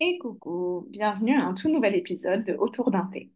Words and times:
Et 0.00 0.18
coucou, 0.18 0.86
bienvenue 0.90 1.38
à 1.38 1.44
un 1.46 1.54
tout 1.54 1.68
nouvel 1.70 1.94
épisode 1.94 2.44
de 2.44 2.52
Autour 2.54 2.90
d'un 2.90 3.06
thé. 3.06 3.30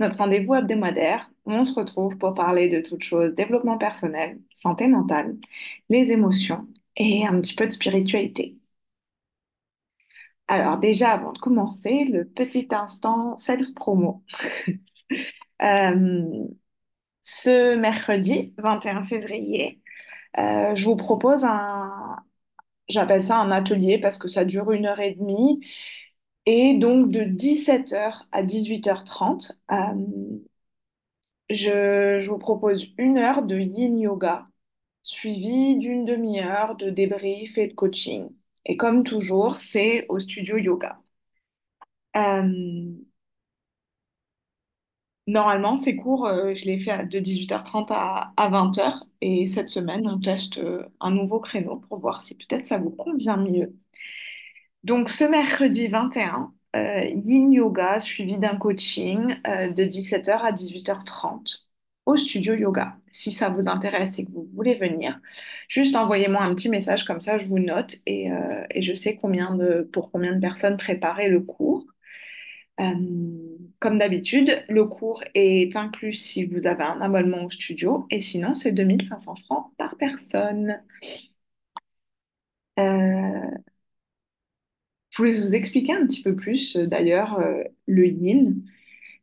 Notre 0.00 0.18
rendez-vous 0.18 0.54
hebdomadaire 0.54 1.30
où 1.46 1.52
on 1.52 1.64
se 1.64 1.74
retrouve 1.78 2.16
pour 2.18 2.34
parler 2.34 2.68
de 2.70 2.80
toutes 2.80 3.02
choses 3.02 3.34
développement 3.34 3.78
personnel, 3.78 4.40
santé 4.54 4.86
mentale, 4.88 5.36
les 5.90 6.10
émotions 6.12 6.66
et 6.96 7.26
un 7.26 7.40
petit 7.40 7.54
peu 7.54 7.66
de 7.66 7.72
spiritualité. 7.72 8.56
Alors 10.48 10.78
déjà, 10.78 11.10
avant 11.12 11.32
de 11.32 11.38
commencer, 11.38 12.04
le 12.04 12.24
petit 12.26 12.68
instant 12.70 13.36
self-promo. 13.36 14.24
Euh, 15.62 16.48
ce 17.22 17.76
mercredi 17.76 18.54
21 18.58 19.02
février, 19.02 19.80
euh, 20.38 20.74
je 20.74 20.84
vous 20.84 20.96
propose 20.96 21.44
un, 21.44 22.16
j'appelle 22.88 23.22
ça 23.22 23.38
un 23.38 23.50
atelier 23.50 23.98
parce 23.98 24.18
que 24.18 24.28
ça 24.28 24.44
dure 24.44 24.72
une 24.72 24.86
heure 24.86 25.00
et 25.00 25.14
demie 25.14 25.60
Et 26.50 26.72
donc 26.78 27.10
de 27.10 27.20
17h 27.24 28.26
à 28.32 28.42
18h30, 28.42 29.52
euh, 29.70 29.94
je, 31.50 32.26
vous 32.26 32.38
propose 32.38 32.86
une 32.98 33.18
heure 33.18 33.42
de 33.44 33.58
yin 33.58 33.98
yoga, 33.98 34.46
suivie 35.02 35.76
d'une 35.76 36.04
demi-heure 36.06 36.76
de 36.76 36.90
débrief 36.90 37.58
et 37.58 37.68
de 37.68 37.74
coaching. 37.74 38.30
Et 38.66 38.76
comme 38.78 39.04
toujours, 39.04 39.56
c'est 39.56 40.06
au 40.08 40.18
studio 40.20 40.56
yoga. 40.56 40.98
Euh, 42.16 42.98
normalement, 45.26 45.76
ces 45.76 45.96
cours, 45.96 46.26
euh, 46.26 46.54
je 46.54 46.64
les 46.64 46.78
fais 46.80 47.04
de 47.06 47.20
18h30 47.20 47.92
à, 47.92 48.32
à 48.36 48.50
20h. 48.50 49.04
Et 49.20 49.46
cette 49.48 49.68
semaine, 49.68 50.06
on 50.08 50.18
teste 50.20 50.60
un 51.00 51.10
nouveau 51.10 51.40
créneau 51.40 51.76
pour 51.88 51.98
voir 51.98 52.20
si 52.22 52.34
peut-être 52.36 52.66
ça 52.66 52.78
vous 52.78 52.90
convient 52.90 53.36
mieux. 53.36 53.74
Donc, 54.84 55.08
ce 55.10 55.24
mercredi 55.24 55.88
21, 55.88 56.52
euh, 56.76 57.04
Yin 57.14 57.52
Yoga 57.52 58.00
suivi 58.00 58.38
d'un 58.38 58.56
coaching 58.56 59.36
euh, 59.46 59.70
de 59.70 59.84
17h 59.84 60.44
à 60.44 60.52
18h30 60.52 61.68
au 62.06 62.16
studio 62.16 62.54
yoga. 62.54 62.96
Si 63.12 63.32
ça 63.32 63.48
vous 63.50 63.68
intéresse 63.68 64.18
et 64.18 64.24
que 64.24 64.30
vous 64.30 64.48
voulez 64.54 64.74
venir, 64.74 65.20
juste 65.68 65.94
envoyez-moi 65.96 66.42
un 66.42 66.54
petit 66.54 66.68
message 66.70 67.04
comme 67.04 67.20
ça, 67.20 67.36
je 67.38 67.46
vous 67.46 67.58
note 67.58 67.96
et, 68.06 68.30
euh, 68.32 68.64
je 68.76 68.94
sais 68.94 69.14
pour 69.92 70.10
combien 70.10 70.34
de 70.34 70.40
personnes 70.40 70.76
préparer 70.78 71.28
le 71.28 71.40
cours. 71.40 71.84
Comme 73.80 73.98
d'habitude, 73.98 74.64
le 74.68 74.84
cours 74.86 75.22
est 75.34 75.76
inclus 75.76 76.14
si 76.14 76.44
vous 76.46 76.66
avez 76.66 76.82
un 76.82 77.00
abonnement 77.00 77.44
au 77.44 77.50
studio 77.50 78.06
et 78.10 78.20
sinon, 78.20 78.54
c'est 78.54 78.72
2500 78.72 79.36
francs 79.36 79.72
par 79.78 79.96
personne. 79.96 80.80
Voulais 85.18 85.32
vous 85.40 85.54
expliquer 85.54 85.92
un 85.94 86.06
petit 86.06 86.22
peu 86.22 86.34
plus, 86.36 86.76
euh, 86.76 86.86
d'ailleurs, 86.86 87.38
euh, 87.40 87.62
le 87.86 88.06
yin? 88.06 88.62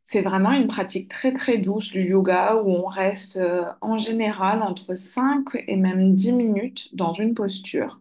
C'est 0.04 0.22
vraiment 0.22 0.52
une 0.52 0.68
pratique 0.68 1.08
très 1.10 1.32
très 1.34 1.58
douce 1.58 1.90
du 1.90 2.02
yoga 2.02 2.56
où 2.56 2.70
on 2.70 2.86
reste 2.86 3.38
euh, 3.38 3.64
en 3.82 3.98
général 3.98 4.62
entre 4.62 4.94
5 4.96 5.46
et 5.68 5.76
même 5.76 6.14
10 6.16 6.32
minutes 6.32 6.94
dans 6.94 7.14
une 7.14 7.34
posture 7.34 8.00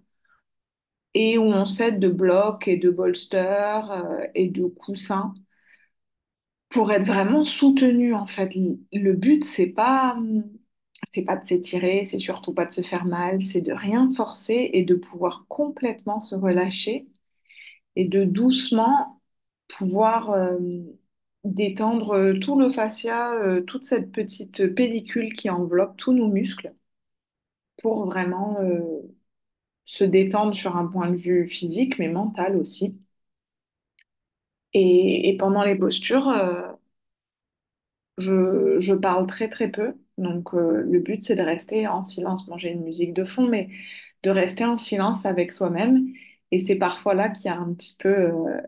et 1.15 1.37
où 1.39 1.43
on 1.45 1.65
s'aide 1.65 1.99
de 1.99 2.09
blocs 2.09 2.67
et 2.67 2.77
de 2.77 2.89
bolsters 2.91 4.29
et 4.35 4.49
de 4.49 4.65
coussins 4.67 5.33
pour 6.69 6.91
être 6.91 7.05
vraiment 7.07 7.43
soutenu 7.45 8.13
en 8.13 8.27
fait. 8.27 8.51
Le 8.93 9.13
but, 9.13 9.43
c'est 9.45 9.67
pas, 9.67 10.15
c'est 11.13 11.23
pas 11.23 11.35
de 11.37 11.45
s'étirer, 11.47 12.05
c'est 12.05 12.19
surtout 12.19 12.53
pas 12.53 12.65
de 12.65 12.71
se 12.71 12.81
faire 12.81 13.05
mal, 13.05 13.41
c'est 13.41 13.61
de 13.61 13.73
rien 13.73 14.11
forcer 14.13 14.69
et 14.73 14.83
de 14.83 14.95
pouvoir 14.95 15.45
complètement 15.49 16.21
se 16.21 16.35
relâcher 16.35 17.07
et 17.95 18.05
de 18.07 18.23
doucement 18.23 19.21
pouvoir 19.67 20.31
euh, 20.31 20.57
détendre 21.43 22.11
euh, 22.15 22.39
tout 22.39 22.59
le 22.59 22.69
fascia, 22.69 23.33
euh, 23.35 23.61
toute 23.61 23.83
cette 23.83 24.11
petite 24.11 24.73
pellicule 24.75 25.33
qui 25.33 25.49
enveloppe 25.49 25.97
tous 25.97 26.13
nos 26.13 26.27
muscles 26.27 26.73
pour 27.81 28.05
vraiment 28.05 28.57
se 29.85 30.03
détendre 30.03 30.53
sur 30.53 30.75
un 30.77 30.85
point 30.85 31.09
de 31.09 31.15
vue 31.15 31.47
physique, 31.49 31.97
mais 31.97 32.07
mental 32.07 32.55
aussi. 32.55 32.99
Et, 34.73 35.35
pendant 35.39 35.63
les 35.63 35.75
postures, 35.75 36.27
je, 38.17 38.79
je 38.79 38.93
parle 38.93 39.27
très 39.27 39.49
très 39.49 39.69
peu. 39.71 39.93
Donc 40.17 40.53
le 40.53 40.99
but, 40.99 41.23
c'est 41.23 41.35
de 41.35 41.41
rester 41.41 41.87
en 41.87 42.03
silence, 42.03 42.47
manger 42.47 42.71
une 42.71 42.83
musique 42.83 43.13
de 43.13 43.25
fond, 43.25 43.47
mais 43.47 43.69
de 44.23 44.29
rester 44.29 44.65
en 44.65 44.77
silence 44.77 45.25
avec 45.25 45.51
soi-même. 45.51 46.07
Et 46.55 46.61
c'est 46.61 46.77
parfois 46.77 47.13
là 47.15 47.29
qu'il 47.29 47.47
y 47.51 47.53
a 47.53 47.57
un 47.57 47.73
petit 47.73 47.95
peu 47.99 48.09
euh, 48.09 48.61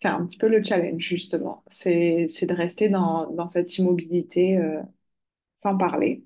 C'est 0.00 0.08
un 0.08 0.26
petit 0.26 0.38
peu 0.38 0.48
le 0.48 0.62
challenge, 0.64 1.02
justement. 1.02 1.64
C'est, 1.68 2.28
de 2.42 2.54
rester 2.54 2.88
dans, 2.88 3.48
cette 3.50 3.78
immobilité 3.78 4.56
euh, 4.58 4.80
sans 5.58 5.76
parler. 5.78 6.24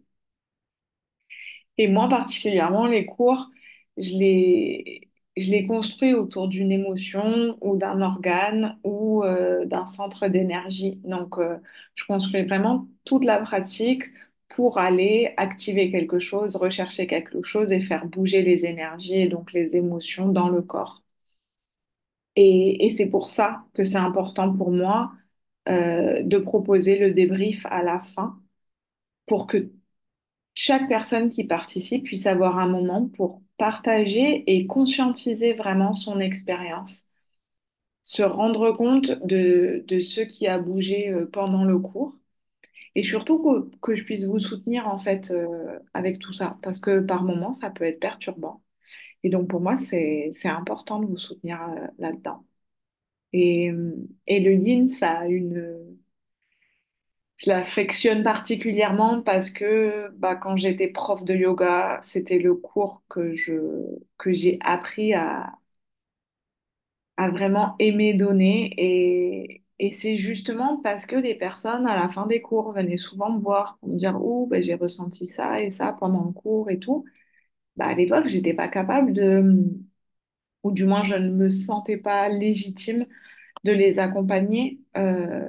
Et 1.78 1.88
moi, 1.88 2.08
particulièrement, 2.08 2.86
les 2.86 3.06
cours, 3.06 3.50
je 3.96 4.12
les, 4.16 5.66
construis 5.66 6.14
autour 6.14 6.48
d'une 6.48 6.70
émotion 6.72 7.58
ou 7.60 7.76
d'un 7.76 8.00
organe 8.02 8.78
ou 8.84 9.24
euh, 9.24 9.64
d'un 9.66 9.86
centre 9.86 10.28
d'énergie. 10.28 11.00
Donc, 11.04 11.36
je 11.94 12.04
construis 12.04 12.42
vraiment 12.44 12.88
toute 13.04 13.24
la 13.24 13.38
pratique 13.40 14.04
pour 14.54 14.78
aller 14.78 15.32
activer 15.38 15.90
quelque 15.90 16.18
chose, 16.18 16.56
rechercher 16.56 17.06
quelque 17.06 17.42
chose 17.42 17.72
et 17.72 17.80
faire 17.80 18.06
bouger 18.06 18.42
les 18.42 18.66
énergies 18.66 19.14
et 19.22 19.28
donc 19.28 19.52
les 19.52 19.76
émotions 19.76 20.28
dans 20.28 20.48
le 20.48 20.62
corps. 20.62 21.02
Et, 22.36 22.90
c'est 22.96 23.08
pour 23.08 23.28
ça 23.28 23.64
que 23.74 23.84
c'est 23.84 23.96
important 23.96 24.52
pour 24.52 24.70
moi 24.70 25.12
euh, 25.68 26.22
de 26.22 26.38
proposer 26.38 26.98
le 26.98 27.12
débrief 27.12 27.66
à 27.66 27.82
la 27.82 28.00
fin 28.02 28.38
pour 29.26 29.46
que 29.46 29.72
chaque 30.54 30.88
personne 30.88 31.30
qui 31.30 31.44
participe 31.44 32.04
puisse 32.04 32.26
avoir 32.26 32.58
un 32.58 32.69
moment 32.69 33.08
pour 33.08 33.42
partager 33.58 34.44
et 34.52 34.66
conscientiser 34.66 35.54
vraiment 35.54 35.92
son 35.92 36.20
expérience, 36.20 37.06
se 38.02 38.22
rendre 38.22 38.72
compte 38.72 39.12
de, 39.26 39.84
de 39.88 40.00
ce 40.00 40.20
qui 40.22 40.46
a 40.46 40.58
bougé 40.58 41.10
euh, 41.10 41.26
pendant 41.32 41.64
le 41.64 41.78
cours 41.78 42.16
et 42.94 43.03
surtout 43.03 43.42
que, 43.42 43.76
que 43.80 43.94
je 43.94 44.04
puisse 44.04 44.25
vous 44.25 44.38
soutenir 44.38 44.88
en 44.88 44.98
fait 44.98 45.30
euh, 45.32 45.78
avec 45.94 46.19
tout 46.19 46.32
ça 46.32 46.58
parce 46.62 46.80
que 46.80 47.00
par 47.00 47.22
moments 47.25 47.53
ça 47.53 47.70
peut 47.70 47.84
être 47.84 48.00
perturbant. 48.00 48.62
Et 49.25 49.30
donc 49.30 49.48
pour 49.48 49.60
moi, 49.60 49.76
c'est, 49.76 50.32
important 50.47 51.00
de 51.00 51.06
vous 51.06 51.19
soutenir 51.19 51.62
euh, 51.62 51.86
là-dedans. 51.98 52.44
Et, 53.32 53.70
et 54.28 54.41
le 54.41 54.54
yin, 54.54 54.91
ça 54.91 55.10
a 55.20 55.26
une, 55.28 55.98
Je 57.38 57.50
l'affectionne 57.50 58.22
particulièrement 58.22 59.20
parce 59.22 59.50
que 59.50 60.08
bah, 60.16 60.36
quand 60.36 60.56
j'étais 60.56 60.88
prof 60.88 61.25
de 61.25 61.34
yoga, 61.34 61.98
c'était 62.02 62.38
le 62.38 62.54
cours 62.54 63.02
que 63.08 63.34
je, 63.36 63.52
que 64.19 64.32
j'ai 64.32 64.58
appris 64.62 65.12
à, 65.14 65.52
à 67.16 67.31
vraiment 67.31 67.75
aimer 67.78 68.14
donner. 68.14 68.75
Et, 68.78 69.62
et 69.82 69.93
c'est 69.93 70.16
justement 70.19 70.78
parce 70.82 71.06
que 71.06 71.16
les 71.16 71.34
personnes, 71.37 71.87
à 71.88 71.97
la 71.97 72.09
fin 72.10 72.26
des 72.26 72.43
cours, 72.43 72.72
venaient 72.72 72.97
souvent 72.98 73.32
me 73.32 73.41
voir 73.41 73.78
pour 73.81 73.91
me 73.91 73.98
dire, 73.98 74.19
Oh, 74.22 74.48
j'ai 74.60 74.75
ressenti 74.76 75.26
ça 75.26 75.60
et 75.62 75.70
ça 75.70 75.94
pendant 76.00 76.25
le 76.26 76.32
cours 76.32 76.70
et 76.70 76.78
tout. 76.81 77.04
Bah, 77.76 77.87
à 77.88 77.94
l'époque, 77.94 78.28
j'étais 78.28 78.54
pas 78.54 78.69
capable 78.69 79.12
de, 79.15 79.65
ou 80.62 80.70
du 80.72 80.84
moins, 80.87 81.04
je 81.04 81.15
ne 81.16 81.31
me 81.31 81.48
sentais 81.48 81.97
pas 81.97 82.28
légitime 82.28 83.06
de 83.65 83.72
les 83.72 83.98
accompagner. 84.00 84.81
euh, 84.97 85.48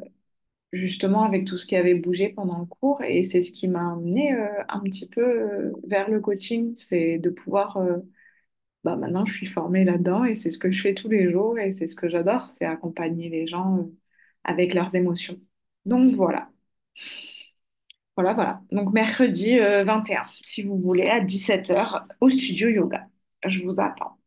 justement 0.73 1.23
avec 1.23 1.45
tout 1.47 1.57
ce 1.57 1.65
qui 1.67 1.75
avait 1.77 1.95
bougé 1.95 2.29
pendant 2.29 2.59
le 2.59 2.65
cours. 2.65 3.01
Et 3.03 3.23
c'est 3.25 3.41
ce 3.44 3.51
qui 3.53 3.67
m'a 3.69 3.94
amené 3.94 4.33
euh, 4.35 4.47
un 4.69 4.81
petit 4.81 5.07
peu 5.09 5.21
euh, 5.23 5.73
vers 5.88 6.09
le 6.11 6.19
coaching, 6.21 6.75
c'est 6.77 7.17
de 7.19 7.29
pouvoir, 7.31 7.79
bah 8.83 8.95
maintenant 8.97 9.25
je 9.25 9.33
suis 9.33 9.45
formée 9.47 9.83
là-dedans 9.85 10.25
et 10.25 10.35
c'est 10.35 10.51
ce 10.51 10.57
que 10.59 10.71
je 10.71 10.81
fais 10.81 10.94
tous 10.94 11.09
les 11.09 11.31
jours 11.31 11.57
et 11.59 11.74
c'est 11.74 11.88
ce 11.88 11.95
que 11.95 12.09
j'adore, 12.09 12.50
c'est 12.51 12.65
accompagner 12.65 13.30
les 13.30 13.47
gens 13.47 13.89
avec 14.44 14.74
leurs 14.74 14.95
émotions. 14.95 15.40
Donc 15.86 16.16
voilà, 16.16 16.50
voilà, 18.16 18.34
voilà. 18.34 18.62
Donc 18.72 18.94
mercredi 18.94 19.60
euh, 19.60 19.84
21, 19.84 20.25
si 20.42 20.63
vous 20.63 20.78
voulez, 20.78 21.07
à 21.07 21.19
17h 21.22 22.07
au 22.22 22.30
studio 22.30 22.69
yoga. 22.69 23.07
Je 23.45 23.62
vous 23.63 23.80
attends. 23.80 24.18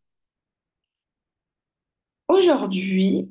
Aujourd'hui, 2.29 3.31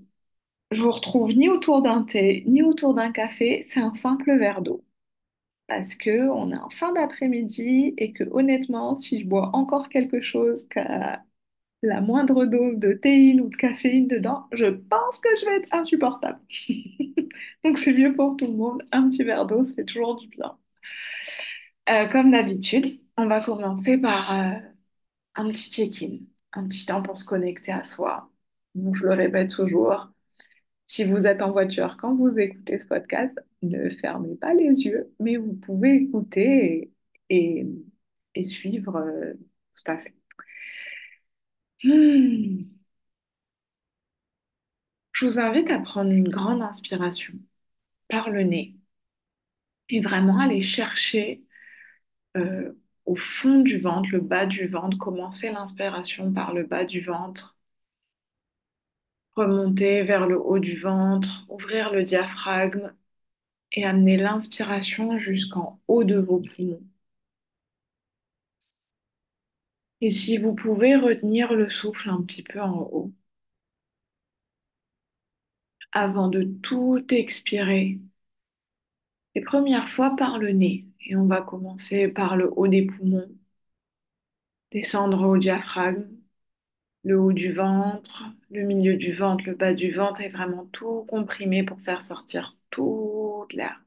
je 0.72 0.82
vous 0.84 0.92
retrouve 0.92 1.34
ni 1.36 1.50
autour 1.50 1.82
d'un 1.84 2.04
thé, 2.04 2.44
ni 2.48 2.62
autour 2.64 2.94
d'un 2.96 3.12
café, 3.12 3.64
c'est 3.64 3.80
un 3.82 3.94
simple 3.96 4.38
verre 4.38 4.62
d'eau. 4.62 4.84
parce 5.68 5.96
que 5.96 6.30
on 6.30 6.52
est 6.52 6.58
en 6.58 6.70
fin 6.72 6.94
d'après-midi 6.94 7.94
et 7.98 8.14
que 8.14 8.24
honnêtement, 8.32 8.96
si 8.98 9.20
je 9.22 9.28
bois 9.28 9.52
encore 9.56 9.90
quelque 9.90 10.22
chose 10.22 10.68
la 11.84 12.02
moindre 12.02 12.46
dose 12.46 12.78
de 12.78 12.94
théine 12.94 13.42
ou 13.42 13.50
de 13.50 13.56
caféine 13.56 14.08
dedans, 14.08 14.48
je 14.54 14.66
pense 14.68 15.20
que 15.22 15.30
je 15.40 15.46
vais 15.46 15.58
être 15.58 15.74
insupportable. 15.74 16.40
Donc 17.64 17.78
c'est 17.80 17.94
mieux 17.94 18.16
pour 18.16 18.36
tout 18.38 18.48
le 18.48 18.54
monde. 18.54 18.84
Un 18.92 19.10
petit 19.10 19.24
verre 19.24 19.46
d'eau, 19.46 19.64
ça 19.64 19.76
fait 19.76 19.86
toujours 19.86 20.18
du 20.18 20.28
bien. 20.30 20.58
Euh, 21.90 22.08
comme 22.08 22.32
d'habitude, 22.32 23.00
on 23.18 23.28
va 23.28 23.42
commencer 23.44 23.98
par 24.00 24.32
euh, 24.34 24.56
un 25.36 25.50
petit 25.50 25.72
check-in, 25.72 26.20
un 26.54 26.68
petit 26.68 26.86
temps 26.86 27.02
pour 27.04 27.18
se 27.20 27.26
connecter 27.26 27.72
à 27.72 27.84
soi. 27.84 28.32
Je 28.76 29.04
le 29.06 29.14
répète 29.14 29.52
toujours, 29.52 30.10
Si 30.88 31.06
vous 31.06 31.28
êtes 31.28 31.42
en 31.44 31.52
voiture 31.52 31.98
quand 32.00 32.16
vous 32.16 32.40
écoutez 32.40 32.80
ce 32.80 32.88
podcast, 32.88 33.40
ne 33.64 33.90
fermez 33.90 34.36
pas 34.38 34.54
les 34.56 34.66
yeux, 34.86 35.14
mais 35.20 35.38
vous 35.38 35.54
pouvez 35.56 35.96
écouter 35.98 36.94
et, 37.30 37.62
et- 37.62 37.68
et 38.36 38.44
suivre 38.46 38.98
euh, 38.98 39.34
tout 39.76 39.92
à 39.92 39.98
fait. 40.00 40.16
Hmm. 41.86 42.66
Je 45.14 45.26
vous 45.26 45.40
invite 45.40 45.72
à 45.72 45.80
prendre 45.80 46.12
une 46.12 46.30
grande 46.30 46.62
inspiration 46.62 47.34
par 48.10 48.30
le 48.30 48.44
nez 48.44 48.76
et 49.90 50.00
vraiment 50.02 50.40
aller 50.40 50.62
chercher 50.62 51.44
euh, 52.38 52.74
au 53.06 53.16
fond 53.16 53.62
du 53.62 53.80
ventre, 53.80 54.10
le 54.12 54.22
bas 54.22 54.46
du 54.46 54.68
ventre, 54.68 54.98
commencer 54.98 55.52
l'inspiration 55.52 56.34
par 56.34 56.54
le 56.54 56.64
bas 56.66 56.86
du 56.86 57.02
ventre, 57.02 57.58
remonter 59.36 60.04
vers 60.04 60.28
le 60.28 60.38
haut 60.38 60.60
du 60.60 60.78
ventre, 60.80 61.46
ouvrir 61.50 61.92
le 61.94 62.04
diaphragme 62.04 62.92
et 63.74 63.86
amener 63.86 64.18
l'inspiration 64.18 65.18
jusqu'en 65.20 65.82
haut 65.88 66.04
de 66.06 66.18
vos 66.18 66.40
poumons. 66.42 66.84
Et 70.06 70.10
si 70.12 70.38
vous 70.38 70.56
pouvez 70.56 70.96
retenir 70.96 71.54
le 71.54 71.68
souffle 71.68 72.10
un 72.10 72.22
petit 72.22 72.44
peu 72.44 72.62
en 72.62 72.80
haut 72.94 73.12
avant 75.94 76.28
de 76.28 76.44
tout 76.62 77.04
expirer, 77.12 78.00
les 79.36 79.42
premières 79.42 79.88
fois 79.90 80.16
par 80.16 80.40
le 80.40 80.50
nez. 80.52 80.88
Et 81.06 81.16
on 81.16 81.28
va 81.28 81.42
commencer 81.44 82.08
par 82.08 82.36
le 82.38 82.52
haut 82.58 82.68
des 82.68 82.88
poumons, 82.88 83.30
descendre 84.72 85.28
au 85.28 85.38
diaphragme, 85.40 86.08
le 87.04 87.20
haut 87.20 87.34
du 87.34 87.52
ventre, 87.54 88.24
le 88.52 88.64
milieu 88.64 88.98
du 88.98 89.14
ventre, 89.14 89.46
le 89.48 89.56
bas 89.56 89.74
du 89.74 89.92
ventre 89.92 90.22
et 90.22 90.30
vraiment 90.30 90.66
tout 90.74 91.06
comprimer 91.06 91.64
pour 91.64 91.82
faire 91.82 92.02
sortir 92.02 92.58
toute 92.72 93.54
l'air. 93.54 93.82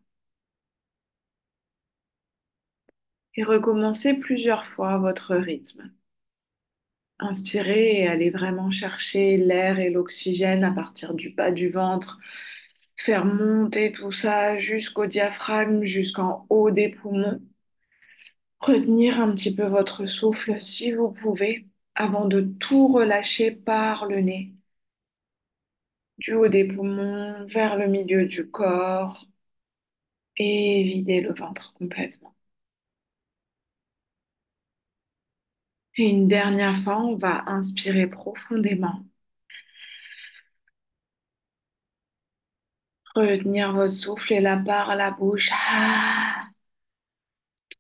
Et 3.37 3.43
recommencez 3.43 4.13
plusieurs 4.13 4.67
fois 4.67 4.99
votre 4.99 5.35
rythme. 5.35 5.91
Inspirez 7.21 8.01
et 8.03 8.09
allez 8.09 8.31
vraiment 8.31 8.71
chercher 8.73 9.37
l'air 9.37 9.79
et 9.81 9.91
l'oxygène 9.91 10.65
à 10.65 10.71
partir 10.73 11.15
du 11.15 11.31
bas 11.31 11.51
du 11.53 11.69
ventre, 11.71 12.19
faire 12.97 13.25
monter 13.25 13.93
tout 13.93 14.13
ça 14.13 14.59
jusqu'au 14.59 15.07
diaphragme, 15.07 15.85
jusqu'en 15.85 16.47
haut 16.51 16.71
des 16.71 16.89
poumons. 16.91 17.41
Retenir 18.61 19.19
un 19.21 19.33
petit 19.35 19.53
peu 19.53 19.65
votre 19.67 20.07
souffle 20.07 20.61
si 20.63 20.93
vous 20.93 21.11
pouvez 21.11 21.67
avant 21.97 22.25
de 22.27 22.41
tout 22.41 22.87
relâcher 22.87 23.51
par 23.51 24.07
le 24.07 24.21
nez, 24.21 24.55
du 26.19 26.33
haut 26.35 26.47
des 26.49 26.65
poumons 26.65 27.45
vers 27.47 27.77
le 27.77 27.89
milieu 27.89 28.25
du 28.27 28.49
corps 28.49 29.27
et 30.39 30.83
vider 30.85 31.21
le 31.21 31.35
ventre 31.35 31.75
complètement. 31.75 32.35
Et 35.99 36.09
une 36.09 36.29
dernière 36.29 36.75
fois, 36.79 36.97
on 36.99 37.15
va 37.17 37.45
inspirer 37.47 38.07
profondément. 38.07 39.05
Retenir 43.15 43.73
votre 43.75 43.93
souffle 43.93 44.33
et 44.33 44.41
la 44.41 44.57
part 44.57 44.89
à 44.89 44.95
la 44.97 45.11
bouche. 45.11 45.51
Ah, 45.53 46.47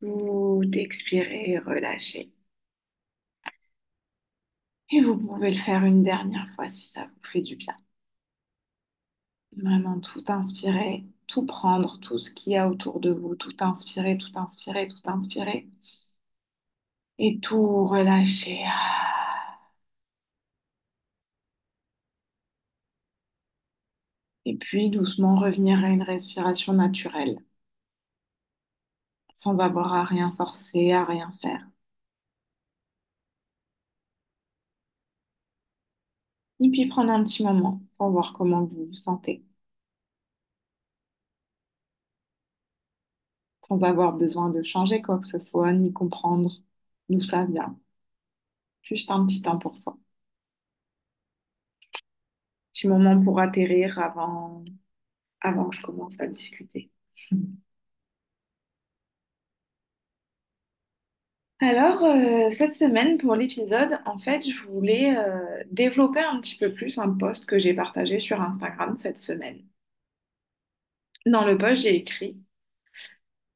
tout 0.01 0.63
expirer 0.75 1.59
relâcher. 1.59 2.33
Et 4.91 5.01
vous 5.01 5.17
pouvez 5.17 5.51
le 5.51 5.57
faire 5.57 5.83
une 5.87 6.03
dernière 6.03 6.47
fois 6.55 6.69
si 6.69 6.89
ça 6.89 7.07
vous 7.07 7.27
fait 7.31 7.41
du 7.41 7.57
bien. 7.57 7.75
Vraiment 9.59 10.01
tout 10.01 10.25
inspirer, 10.29 11.05
tout 11.27 11.45
prendre, 11.45 12.01
tout 12.01 12.17
ce 12.17 12.31
qu'il 12.31 12.55
y 12.55 12.57
a 12.57 12.67
autour 12.67 12.99
de 12.99 13.11
vous, 13.11 13.35
tout 13.37 13.55
inspirer, 13.61 14.17
tout 14.17 14.33
inspirer, 14.37 14.87
tout 14.89 15.03
inspirer. 15.11 15.69
Et 17.19 17.39
tout 17.39 17.85
relâcher. 17.87 18.65
Ah. 18.67 19.59
Et 24.47 24.57
puis 24.57 24.91
doucement 24.91 25.37
revenir 25.37 25.85
à 25.85 25.91
une 25.91 26.03
respiration 26.03 26.73
naturelle, 26.73 27.39
sans 29.33 29.59
avoir 29.61 29.95
à 29.95 30.05
rien 30.05 30.31
forcer, 30.33 30.93
à 30.93 31.03
rien 31.03 31.31
faire. 31.33 31.67
Et 36.61 36.71
puis 36.71 36.87
prendre 36.87 37.11
un 37.11 37.25
petit 37.25 37.43
moment 37.43 37.83
pour 37.97 38.11
voir 38.11 38.33
comment 38.33 38.63
vous 38.65 38.87
vous 38.87 38.95
sentez, 38.95 39.43
sans 43.69 43.81
avoir 43.85 44.15
besoin 44.15 44.49
de 44.51 44.65
changer 44.65 45.01
quoi 45.01 45.21
que 45.21 45.29
ce 45.29 45.39
soit, 45.39 45.73
ni 45.73 45.93
comprendre 45.93 46.51
d'où 47.09 47.21
ça 47.23 47.45
vient. 47.45 47.79
Juste 48.83 49.11
un 49.13 49.25
petit 49.25 49.41
temps 49.43 49.57
pour 49.59 49.77
soi. 49.79 49.97
Petit 52.73 52.89
moment 52.89 53.23
pour 53.23 53.41
atterrir 53.41 53.99
avant, 53.99 54.65
avant 55.43 55.71
que 55.71 55.77
je 55.77 55.83
commence 55.83 56.21
à 56.21 56.27
discuter. 56.29 56.91
Alors, 61.61 62.03
euh, 62.05 62.51
cette 62.51 62.75
semaine, 62.77 63.17
pour 63.19 63.35
l'épisode, 63.37 63.99
en 64.07 64.19
fait, 64.19 64.43
je 64.49 64.63
voulais 64.67 65.17
euh, 65.17 65.63
développer 65.71 66.19
un 66.21 66.41
petit 66.41 66.57
peu 66.57 66.73
plus 66.73 66.99
un 66.99 67.11
post 67.11 67.47
que 67.47 67.59
j'ai 67.61 67.75
partagé 67.75 68.19
sur 68.21 68.41
Instagram 68.41 68.97
cette 68.97 69.19
semaine. 69.19 69.63
Dans 71.27 71.45
le 71.45 71.57
post, 71.57 71.83
j'ai 71.83 71.95
écrit 71.95 72.37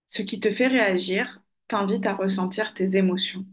Ce 0.07 0.23
qui 0.23 0.39
te 0.39 0.53
fait 0.53 0.69
réagir 0.69 1.42
t'invite 1.73 2.07
à 2.07 2.15
ressentir 2.15 2.75
tes 2.75 2.97
émotions. 2.97 3.45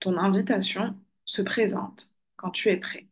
Ton 0.00 0.18
invitation 0.18 1.00
se 1.24 1.40
présente 1.40 2.12
quand 2.36 2.50
tu 2.50 2.68
es 2.68 2.76
prêt. 2.76 3.08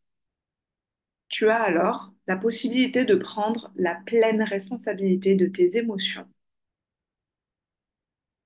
Tu 1.30 1.48
as 1.48 1.62
alors 1.62 2.12
la 2.26 2.36
possibilité 2.36 3.06
de 3.06 3.14
prendre 3.14 3.72
la 3.76 3.94
pleine 3.94 4.42
responsabilité 4.42 5.34
de 5.34 5.46
tes 5.46 5.78
émotions. 5.78 6.28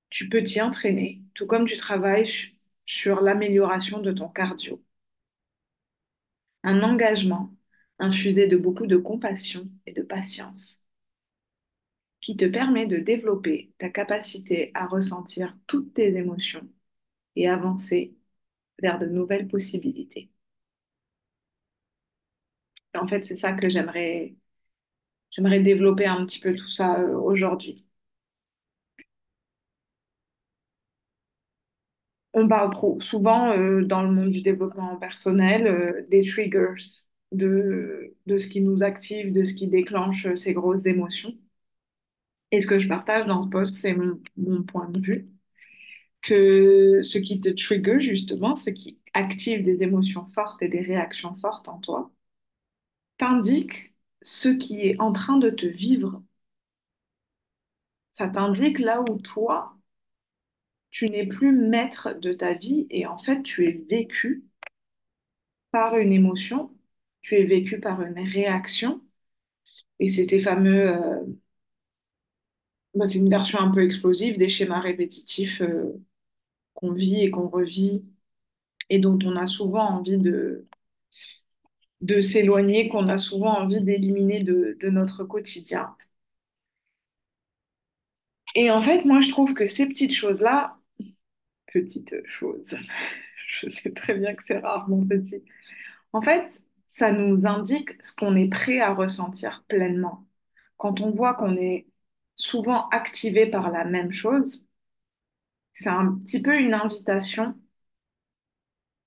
Tu 0.08 0.30
peux 0.30 0.42
t'y 0.42 0.62
entraîner, 0.62 1.20
tout 1.34 1.46
comme 1.46 1.66
tu 1.66 1.76
travailles 1.76 2.26
su- 2.26 2.54
sur 2.86 3.20
l'amélioration 3.20 4.00
de 4.00 4.12
ton 4.12 4.30
cardio. 4.30 4.82
Un 6.64 6.82
engagement 6.82 7.54
infusé 8.00 8.48
de 8.48 8.56
beaucoup 8.56 8.88
de 8.88 8.96
compassion 8.96 9.70
et 9.86 9.92
de 9.92 10.02
patience 10.02 10.83
qui 12.24 12.36
te 12.36 12.46
permet 12.46 12.86
de 12.88 12.98
développer 12.98 13.72
ta 13.78 13.90
capacité 13.90 14.72
à 14.74 14.88
ressentir 14.88 15.52
toutes 15.68 15.94
tes 15.94 16.08
émotions 16.16 16.68
et 17.36 17.48
avancer 17.48 18.16
vers 18.82 18.98
de 19.00 19.06
nouvelles 19.06 19.48
possibilités. 19.48 20.30
En 22.94 23.06
fait, 23.06 23.24
c'est 23.24 23.36
ça 23.36 23.52
que 23.52 23.68
j'aimerais 23.68 24.34
j'aimerais 25.30 25.60
développer 25.60 26.06
un 26.06 26.26
petit 26.26 26.40
peu 26.40 26.54
tout 26.54 26.68
ça 26.70 27.00
euh, 27.00 27.16
aujourd'hui. 27.18 27.86
On 32.34 32.48
parle 32.48 32.70
trop 32.72 33.00
souvent 33.00 33.52
euh, 33.52 33.82
dans 33.84 34.02
le 34.02 34.10
monde 34.12 34.30
du 34.30 34.42
développement 34.42 34.96
personnel 34.96 35.66
euh, 35.66 36.06
des 36.10 36.22
triggers, 36.24 36.74
de, 37.32 38.14
de 38.26 38.38
ce 38.38 38.48
qui 38.48 38.60
nous 38.60 38.82
active, 38.82 39.32
de 39.32 39.44
ce 39.44 39.54
qui 39.54 39.68
déclenche 39.68 40.26
ces 40.36 40.52
grosses 40.52 40.84
émotions. 40.86 41.34
Et 42.50 42.60
ce 42.60 42.66
que 42.66 42.78
je 42.78 42.88
partage 42.88 43.26
dans 43.26 43.42
ce 43.42 43.48
post, 43.48 43.76
c'est 43.78 43.94
mon, 43.94 44.62
point 44.64 44.88
de 44.88 45.00
vue, 45.00 45.28
que 46.22 47.02
ce 47.02 47.18
qui 47.18 47.40
te 47.40 47.50
trigger 47.50 48.00
justement, 48.00 48.56
ce 48.56 48.70
qui 48.70 49.00
active 49.14 49.64
des 49.64 49.82
émotions 49.82 50.26
fortes 50.26 50.62
et 50.62 50.68
des 50.68 50.80
réactions 50.82 51.36
fortes 51.36 51.68
en 51.68 51.78
toi, 51.80 52.12
t'indique 53.18 53.92
ce 54.22 54.48
qui 54.48 54.82
est 54.82 55.00
en 55.00 55.10
train 55.12 55.36
de 55.38 55.50
te 55.50 55.66
vivre. 55.66 56.22
Ça 58.08 58.28
t'indique 58.28 58.78
là 58.78 59.02
où 59.02 59.18
toi, 59.20 59.76
tu 60.90 61.10
n'es 61.10 61.26
plus 61.26 61.52
maître 61.52 62.14
de 62.14 62.32
ta 62.32 62.54
vie 62.54 62.86
et 62.90 63.06
en 63.06 63.18
fait, 63.18 63.42
tu 63.42 63.66
es 63.68 63.72
vécu 63.90 64.44
par 65.72 65.96
une 65.98 66.12
émotion, 66.12 66.70
tu 67.22 67.34
es 67.36 67.44
vécu 67.44 67.78
par 67.80 68.02
une 68.02 68.18
réaction. 68.18 69.02
Et 70.00 70.08
c'est 70.08 70.24
ces 70.28 70.40
fameux, 70.40 70.88
euh, 70.92 71.24
bah, 72.94 73.08
c'est 73.08 73.18
une 73.18 73.30
version 73.30 73.58
un 73.60 73.70
peu 73.70 73.82
explosive 73.82 74.38
des 74.38 74.48
schémas 74.48 74.80
répétitifs 74.80 75.60
euh, 75.62 75.92
qu'on 76.74 76.92
vit 76.92 77.22
et 77.22 77.30
qu'on 77.30 77.48
revit 77.48 78.04
et 78.90 78.98
dont 79.00 79.18
on 79.24 79.36
a 79.36 79.46
souvent 79.46 79.84
envie 79.90 80.18
de, 80.18 80.66
de 82.02 82.20
s'éloigner, 82.20 82.86
qu'on 82.88 83.08
a 83.08 83.18
souvent 83.18 83.58
envie 83.58 83.80
d'éliminer 83.82 84.44
de, 84.44 84.76
de 84.80 84.90
notre 84.90 85.24
quotidien. 85.24 85.96
Et 88.54 88.70
en 88.70 88.82
fait, 88.82 89.04
moi, 89.04 89.20
je 89.20 89.30
trouve 89.30 89.54
que 89.54 89.66
ces 89.66 89.86
petites 89.88 90.12
choses-là, 90.14 90.76
petites 91.72 92.16
choses, 92.26 92.76
je 93.48 93.68
sais 93.70 93.92
très 93.92 94.14
bien 94.18 94.34
que 94.34 94.44
c'est 94.44 94.58
rarement 94.58 95.06
petit. 95.06 95.44
En 96.12 96.22
fait, 96.22 96.64
ça 96.88 97.12
nous 97.12 97.46
indique 97.46 97.92
ce 98.04 98.14
qu'on 98.16 98.36
est 98.36 98.48
prêt 98.50 98.80
à 98.80 98.94
ressentir 98.94 99.64
pleinement. 99.68 100.26
Quand 100.78 101.00
on 101.02 101.10
voit 101.12 101.34
qu'on 101.34 101.56
est 101.56 101.86
souvent 102.36 102.88
activé 102.90 103.46
par 103.46 103.70
la 103.70 103.84
même 103.84 104.12
chose, 104.12 104.66
c'est 105.74 105.88
un 105.88 106.14
petit 106.16 106.42
peu 106.42 106.56
une 106.58 106.74
invitation 106.74 107.54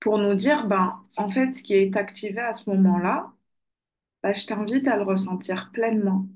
pour 0.00 0.18
nous 0.18 0.34
dire, 0.34 0.66
ben, 0.66 1.00
en 1.16 1.28
fait, 1.28 1.54
ce 1.54 1.62
qui 1.62 1.74
est 1.74 1.96
activé 1.96 2.40
à 2.40 2.54
ce 2.54 2.68
moment-là, 2.70 3.32
ben, 4.22 4.34
je 4.34 4.46
t'invite 4.46 4.88
à 4.88 4.96
le 4.98 5.04
ressentir 5.04 5.70
pleinement 5.72 6.26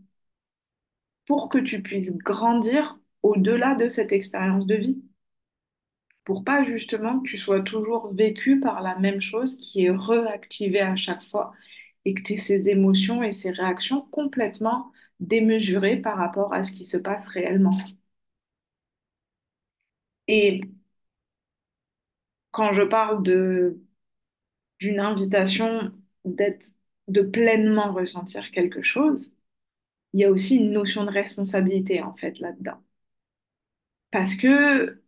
pour 1.27 1.49
que 1.49 1.59
tu 1.59 1.83
puisses 1.83 2.13
grandir 2.17 2.97
au-delà 3.25 3.75
de 3.75 3.89
cette 3.89 4.13
expérience 4.13 4.67
de 4.69 4.77
vie. 4.77 5.03
Pour 6.25 6.45
pas 6.45 6.65
justement 6.65 7.21
que 7.21 7.29
tu 7.31 7.39
sois 7.39 7.61
toujours 7.63 8.13
vécu 8.15 8.61
par 8.61 8.81
la 8.83 8.99
même 8.99 9.21
chose 9.21 9.57
qui 9.59 9.85
est 9.85 9.91
réactivée 9.91 10.81
à 10.81 10.97
chaque 10.97 11.23
fois 11.25 11.53
et 12.05 12.15
que 12.15 12.23
tu 12.23 12.35
aies 12.35 12.39
ces 12.39 12.69
émotions 12.69 13.23
et 13.23 13.33
ces 13.33 13.51
réactions 13.51 14.03
complètement 14.13 14.92
démesurées 15.23 15.99
par 15.99 16.19
rapport 16.19 16.55
à 16.55 16.65
ce 16.65 16.73
qui 16.73 16.87
se 16.87 16.99
passe 16.99 17.29
réellement. 17.29 17.77
Et 20.27 20.61
quand 22.51 22.73
je 22.73 22.83
parle 22.83 23.23
de 23.23 23.81
d'une 24.81 25.01
invitation 25.01 25.93
d'être, 26.27 26.67
de 27.09 27.23
pleinement 27.23 27.93
ressentir 27.93 28.51
quelque 28.51 28.83
chose, 28.83 29.35
il 30.15 30.21
y 30.21 30.25
a 30.25 30.31
aussi 30.33 30.57
une 30.59 30.73
notion 30.73 31.05
de 31.05 31.11
responsabilité 31.13 32.03
en 32.03 32.15
fait 32.17 32.39
là-dedans. 32.41 32.83
Parce 34.11 34.37
que 34.37 35.03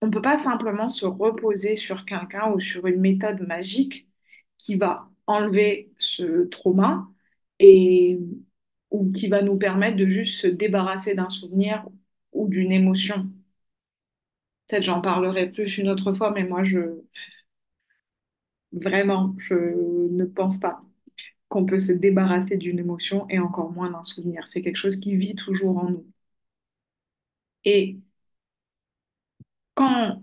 on 0.00 0.10
peut 0.10 0.22
pas 0.22 0.38
simplement 0.38 0.88
se 0.88 1.06
reposer 1.06 1.76
sur 1.76 2.04
quelqu'un 2.04 2.52
ou 2.52 2.60
sur 2.60 2.86
une 2.86 3.00
méthode 3.00 3.40
magique 3.46 4.08
qui 4.58 4.76
va 4.76 5.10
enlever 5.26 5.92
ce 5.98 6.44
trauma 6.46 7.08
et 7.58 8.18
ou 8.90 9.10
qui 9.12 9.28
va 9.28 9.42
nous 9.42 9.56
permettre 9.56 9.96
de 9.96 10.06
juste 10.06 10.40
se 10.40 10.46
débarrasser 10.46 11.14
d'un 11.14 11.30
souvenir 11.30 11.84
ou 12.32 12.48
d'une 12.48 12.72
émotion. 12.72 13.28
Peut-être 14.68 14.84
j'en 14.84 15.02
parlerai 15.02 15.50
plus 15.50 15.76
une 15.76 15.90
autre 15.90 16.14
fois, 16.14 16.30
mais 16.30 16.44
moi 16.44 16.64
je 16.64 17.02
vraiment 18.72 19.34
je 19.38 19.54
ne 19.54 20.24
pense 20.24 20.58
pas 20.58 20.80
qu'on 21.50 21.66
peut 21.66 21.78
se 21.80 21.92
débarrasser 21.92 22.56
d'une 22.58 22.78
émotion 22.80 23.26
et 23.30 23.38
encore 23.40 23.72
moins 23.72 23.90
d'un 23.90 24.04
souvenir. 24.04 24.48
C'est 24.48 24.62
quelque 24.62 24.76
chose 24.76 24.98
qui 25.00 25.16
vit 25.16 25.34
toujours 25.36 25.78
en 25.78 25.90
nous. 25.90 26.06
Et 27.64 27.98
quand, 29.74 30.22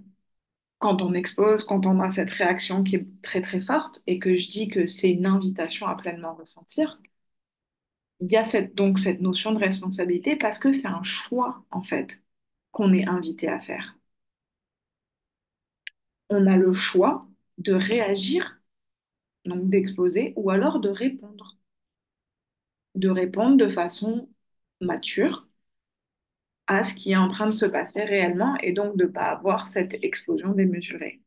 quand 0.80 1.02
on 1.04 1.14
expose, 1.16 1.66
quand 1.66 1.86
on 1.88 2.00
a 2.02 2.12
cette 2.12 2.30
réaction 2.32 2.84
qui 2.84 2.98
est 2.98 3.08
très 3.24 3.42
très 3.42 3.62
forte 3.62 4.02
et 4.08 4.20
que 4.20 4.38
je 4.38 4.50
dis 4.50 4.70
que 4.70 4.86
c'est 4.88 5.12
une 5.12 5.26
invitation 5.28 5.88
à 5.88 5.96
pleinement 5.98 6.36
ressentir, 6.36 7.00
il 8.20 8.30
y 8.32 8.38
a 8.38 8.46
cette, 8.46 8.76
donc 8.76 9.00
cette 9.00 9.22
notion 9.22 9.52
de 9.54 9.58
responsabilité 9.60 10.36
parce 10.36 10.60
que 10.60 10.72
c'est 10.74 10.88
un 10.88 11.02
choix 11.04 11.64
en 11.72 11.82
fait 11.82 12.24
qu'on 12.72 12.94
est 12.94 13.06
invité 13.08 13.48
à 13.50 13.60
faire. 13.60 13.98
On 16.30 16.48
a 16.48 16.56
le 16.56 16.72
choix 16.72 17.28
de 17.58 17.74
réagir, 17.74 18.62
donc 19.46 19.70
d'exposer, 19.70 20.34
ou 20.38 20.52
alors 20.52 20.80
de 20.80 20.90
répondre. 20.90 21.58
De 22.96 23.08
répondre 23.10 23.56
de 23.56 23.70
façon 23.70 24.28
mature 24.82 25.48
à 26.68 26.84
ce 26.86 26.94
qui 26.94 27.12
est 27.12 27.16
en 27.18 27.28
train 27.30 27.46
de 27.48 27.52
se 27.52 27.66
passer 27.66 28.04
réellement 28.06 28.56
et 28.62 28.72
donc 28.74 28.96
de 28.98 29.04
ne 29.06 29.10
pas 29.10 29.26
avoir 29.32 29.68
cette 29.68 29.96
explosion 30.04 30.52
démesurée. 30.54 31.22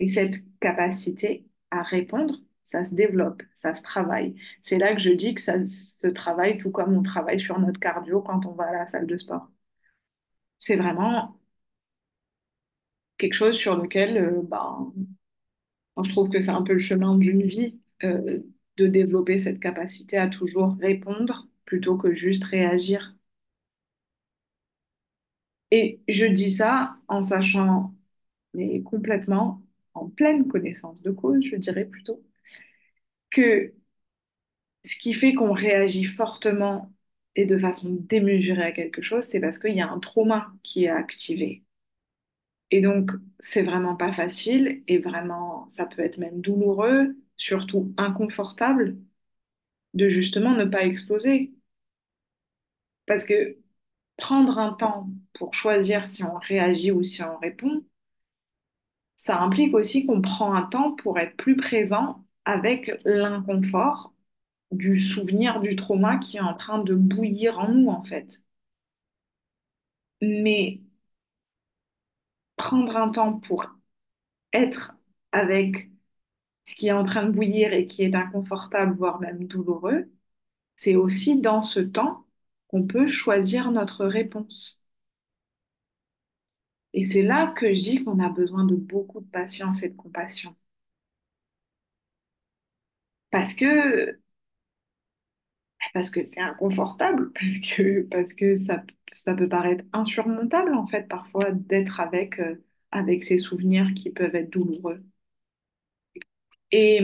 Et 0.00 0.08
cette 0.08 0.36
capacité 0.60 1.46
à 1.72 1.82
répondre, 1.82 2.36
ça 2.70 2.84
se 2.84 2.94
développe, 2.94 3.42
ça 3.54 3.74
se 3.74 3.82
travaille. 3.82 4.34
C'est 4.62 4.78
là 4.78 4.94
que 4.94 5.00
je 5.00 5.10
dis 5.10 5.34
que 5.34 5.40
ça 5.40 5.64
se 5.66 6.06
travaille 6.08 6.56
tout 6.58 6.70
comme 6.70 6.94
on 6.96 7.02
travaille 7.02 7.40
sur 7.40 7.58
notre 7.58 7.80
cardio 7.80 8.22
quand 8.22 8.46
on 8.46 8.52
va 8.54 8.66
à 8.68 8.72
la 8.72 8.86
salle 8.86 9.06
de 9.06 9.16
sport. 9.16 9.50
C'est 10.60 10.76
vraiment 10.76 11.40
quelque 13.18 13.34
chose 13.34 13.56
sur 13.56 13.76
lequel 13.76 14.16
euh, 14.18 14.42
ben, 14.42 14.92
je 16.02 16.10
trouve 16.10 16.30
que 16.30 16.40
c'est 16.40 16.50
un 16.50 16.62
peu 16.62 16.72
le 16.74 16.78
chemin 16.80 17.16
d'une 17.16 17.42
vie 17.44 17.80
euh, 18.04 18.40
de 18.76 18.86
développer 18.88 19.38
cette 19.38 19.60
capacité 19.60 20.16
à 20.18 20.28
toujours 20.28 20.76
répondre 20.80 21.46
plutôt 21.64 21.96
que 21.96 22.12
juste 22.14 22.42
réagir. 22.44 23.14
Et 25.72 26.00
je 26.08 26.26
dis 26.26 26.50
ça 26.50 26.96
en 27.08 27.22
sachant, 27.24 27.94
mais 28.54 28.82
complètement 28.82 29.62
en 29.94 30.08
pleine 30.08 30.48
connaissance 30.48 31.02
de 31.02 31.10
cause, 31.12 31.44
je 31.44 31.56
dirais 31.56 31.84
plutôt, 31.86 32.22
que 33.30 33.74
ce 34.84 34.96
qui 34.98 35.14
fait 35.14 35.32
qu'on 35.34 35.52
réagit 35.52 36.04
fortement 36.04 36.92
et 37.36 37.46
de 37.46 37.56
façon 37.58 37.94
démesurée 37.98 38.62
à 38.64 38.72
quelque 38.72 39.00
chose, 39.02 39.24
c'est 39.30 39.40
parce 39.40 39.58
qu'il 39.58 39.74
y 39.74 39.80
a 39.80 39.90
un 39.90 39.98
trauma 40.00 40.52
qui 40.62 40.84
est 40.84 40.88
activé. 40.90 41.64
Et 42.72 42.80
donc, 42.80 43.10
c'est 43.40 43.62
vraiment 43.62 43.96
pas 43.96 44.12
facile 44.12 44.82
et 44.88 44.98
vraiment, 44.98 45.68
ça 45.68 45.86
peut 45.86 46.02
être 46.02 46.18
même 46.18 46.40
douloureux, 46.40 47.16
surtout 47.36 47.92
inconfortable, 47.96 48.96
de 49.94 50.08
justement 50.08 50.54
ne 50.56 50.64
pas 50.64 50.84
exploser. 50.86 51.52
Parce 53.06 53.24
que 53.26 53.58
prendre 54.18 54.58
un 54.58 54.72
temps 54.74 55.08
pour 55.34 55.54
choisir 55.54 56.08
si 56.08 56.24
on 56.24 56.36
réagit 56.38 56.92
ou 56.92 57.02
si 57.04 57.22
on 57.22 57.38
répond, 57.38 57.84
ça 59.16 59.38
implique 59.40 59.72
aussi 59.74 60.04
qu'on 60.06 60.20
prend 60.22 60.52
un 60.54 60.62
temps 60.62 60.92
pour 60.96 61.18
être 61.20 61.36
plus 61.36 61.54
présent 61.56 62.24
avec 62.50 62.90
l'inconfort 63.04 64.12
du 64.72 65.00
souvenir 65.00 65.60
du 65.60 65.76
trauma 65.76 66.18
qui 66.18 66.38
est 66.38 66.40
en 66.40 66.54
train 66.54 66.78
de 66.80 66.94
bouillir 66.94 67.58
en 67.60 67.68
nous, 67.72 67.88
en 67.90 68.04
fait. 68.04 68.42
Mais 70.22 70.80
prendre 72.56 72.96
un 72.96 73.08
temps 73.10 73.38
pour 73.40 73.66
être 74.52 74.94
avec 75.32 75.90
ce 76.64 76.74
qui 76.76 76.88
est 76.88 76.92
en 76.92 77.04
train 77.04 77.24
de 77.24 77.32
bouillir 77.32 77.72
et 77.74 77.86
qui 77.86 78.04
est 78.04 78.14
inconfortable, 78.16 78.96
voire 78.96 79.20
même 79.20 79.46
douloureux, 79.46 80.10
c'est 80.76 80.96
aussi 80.96 81.40
dans 81.40 81.62
ce 81.62 81.80
temps 81.80 82.26
qu'on 82.68 82.86
peut 82.86 83.08
choisir 83.08 83.70
notre 83.72 84.06
réponse. 84.06 84.84
Et 86.92 87.02
c'est 87.02 87.22
là 87.22 87.48
que 87.48 87.74
je 87.74 87.80
dis 87.80 88.04
qu'on 88.04 88.20
a 88.20 88.28
besoin 88.28 88.62
de 88.64 88.76
beaucoup 88.76 89.18
de 89.20 89.26
patience 89.26 89.82
et 89.82 89.88
de 89.88 89.96
compassion. 89.96 90.54
Parce 93.30 93.54
que 93.54 94.20
parce 95.94 96.10
que 96.10 96.24
c'est 96.24 96.40
inconfortable, 96.40 97.32
parce 97.40 97.58
que, 97.58 98.02
parce 98.10 98.34
que 98.34 98.56
ça, 98.56 98.82
ça 99.12 99.34
peut 99.34 99.48
paraître 99.48 99.84
insurmontable 99.92 100.74
en 100.74 100.86
fait 100.86 101.08
parfois 101.08 101.50
d'être 101.52 102.00
avec, 102.00 102.38
euh, 102.40 102.56
avec 102.90 103.24
ces 103.24 103.38
souvenirs 103.38 103.92
qui 103.94 104.10
peuvent 104.10 104.34
être 104.34 104.50
douloureux. 104.50 105.02
Et, 106.72 107.00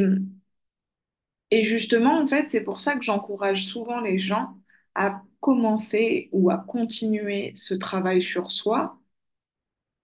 et 1.50 1.64
justement, 1.64 2.20
en 2.20 2.26
fait, 2.26 2.50
c'est 2.50 2.62
pour 2.62 2.80
ça 2.80 2.96
que 2.96 3.02
j'encourage 3.04 3.64
souvent 3.66 4.00
les 4.00 4.18
gens 4.18 4.56
à 4.94 5.22
commencer 5.40 6.28
ou 6.32 6.50
à 6.50 6.58
continuer 6.58 7.52
ce 7.56 7.74
travail 7.74 8.22
sur 8.22 8.50
soi 8.52 8.98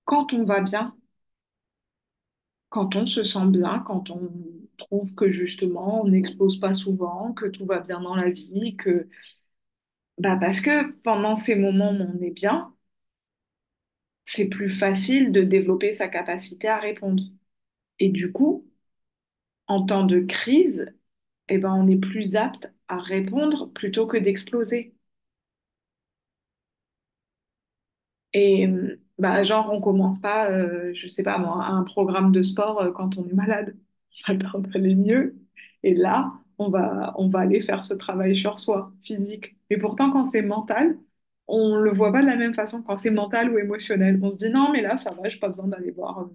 quand 0.05 0.33
on 0.33 0.45
va 0.45 0.61
bien, 0.61 0.95
quand 2.71 2.97
on 2.97 3.07
se 3.07 3.23
sent 3.23 3.47
bien, 3.47 3.79
quand 3.87 4.11
on 4.11 4.29
trouve 4.79 5.15
que 5.15 5.31
justement 5.31 6.03
on 6.03 6.09
n'expose 6.09 6.59
pas 6.61 6.75
souvent, 6.75 7.33
que 7.33 7.47
tout 7.47 7.67
va 7.67 7.81
bien 7.81 8.01
dans 8.01 8.15
la 8.17 8.31
vie, 8.31 8.77
que 8.77 9.09
bah 10.19 10.37
parce 10.41 10.61
que 10.61 10.93
pendant 11.03 11.37
ces 11.37 11.55
moments 11.55 11.93
où 11.93 12.03
on 12.19 12.23
est 12.23 12.31
bien, 12.31 12.75
c'est 14.25 14.49
plus 14.49 14.69
facile 14.71 15.31
de 15.33 15.43
développer 15.43 15.93
sa 15.93 16.09
capacité 16.09 16.67
à 16.69 16.79
répondre. 16.79 17.23
Et 18.01 18.11
du 18.11 18.33
coup, 18.33 18.67
en 19.67 19.85
temps 19.87 20.05
de 20.07 20.21
crise, 20.21 20.95
eh 21.49 21.59
ben, 21.59 21.73
on 21.75 21.89
est 21.89 21.97
plus 21.99 22.37
apte 22.37 22.73
à 22.89 22.99
répondre 23.01 23.73
plutôt 23.75 24.07
que 24.07 24.17
d'exploser. 24.19 24.95
Et 28.35 28.69
bah, 29.19 29.43
genre, 29.43 29.71
on 29.73 29.81
commence 29.81 30.21
pas, 30.21 30.51
euh, 30.51 30.93
je 30.95 31.09
sais 31.09 31.23
pas 31.23 31.39
moi, 31.39 31.65
un 31.67 31.83
programme 31.85 32.33
de 32.33 32.43
sport 32.43 32.81
euh, 32.81 32.93
quand 32.93 33.19
on 33.19 33.29
est 33.29 33.33
malade. 33.35 33.77
On 34.55 34.61
va 34.61 34.69
aller 34.75 34.95
mieux. 34.95 35.37
Et 35.83 35.95
là, 35.95 36.33
on 36.59 36.71
va, 36.71 37.15
on 37.19 37.29
va 37.29 37.41
aller 37.41 37.61
faire 37.61 37.85
ce 37.85 37.95
travail 37.95 38.37
sur 38.37 38.59
soi, 38.61 38.93
physique. 39.03 39.57
Et 39.71 39.77
pourtant, 39.79 40.11
quand 40.13 40.29
c'est 40.29 40.43
mental, 40.43 40.99
on 41.49 41.77
le 41.77 41.93
voit 41.93 42.13
pas 42.13 42.23
de 42.23 42.27
la 42.27 42.37
même 42.37 42.55
façon 42.55 42.83
quand 42.83 42.97
c'est 42.99 43.11
mental 43.11 43.51
ou 43.53 43.59
émotionnel. 43.59 44.19
On 44.23 44.31
se 44.31 44.39
dit 44.39 44.51
non, 44.51 44.71
mais 44.73 44.83
là, 44.83 44.97
ça 44.97 45.13
va, 45.13 45.29
j'ai 45.29 45.39
pas 45.41 45.49
besoin 45.49 45.69
d'aller 45.69 45.91
voir 45.91 46.29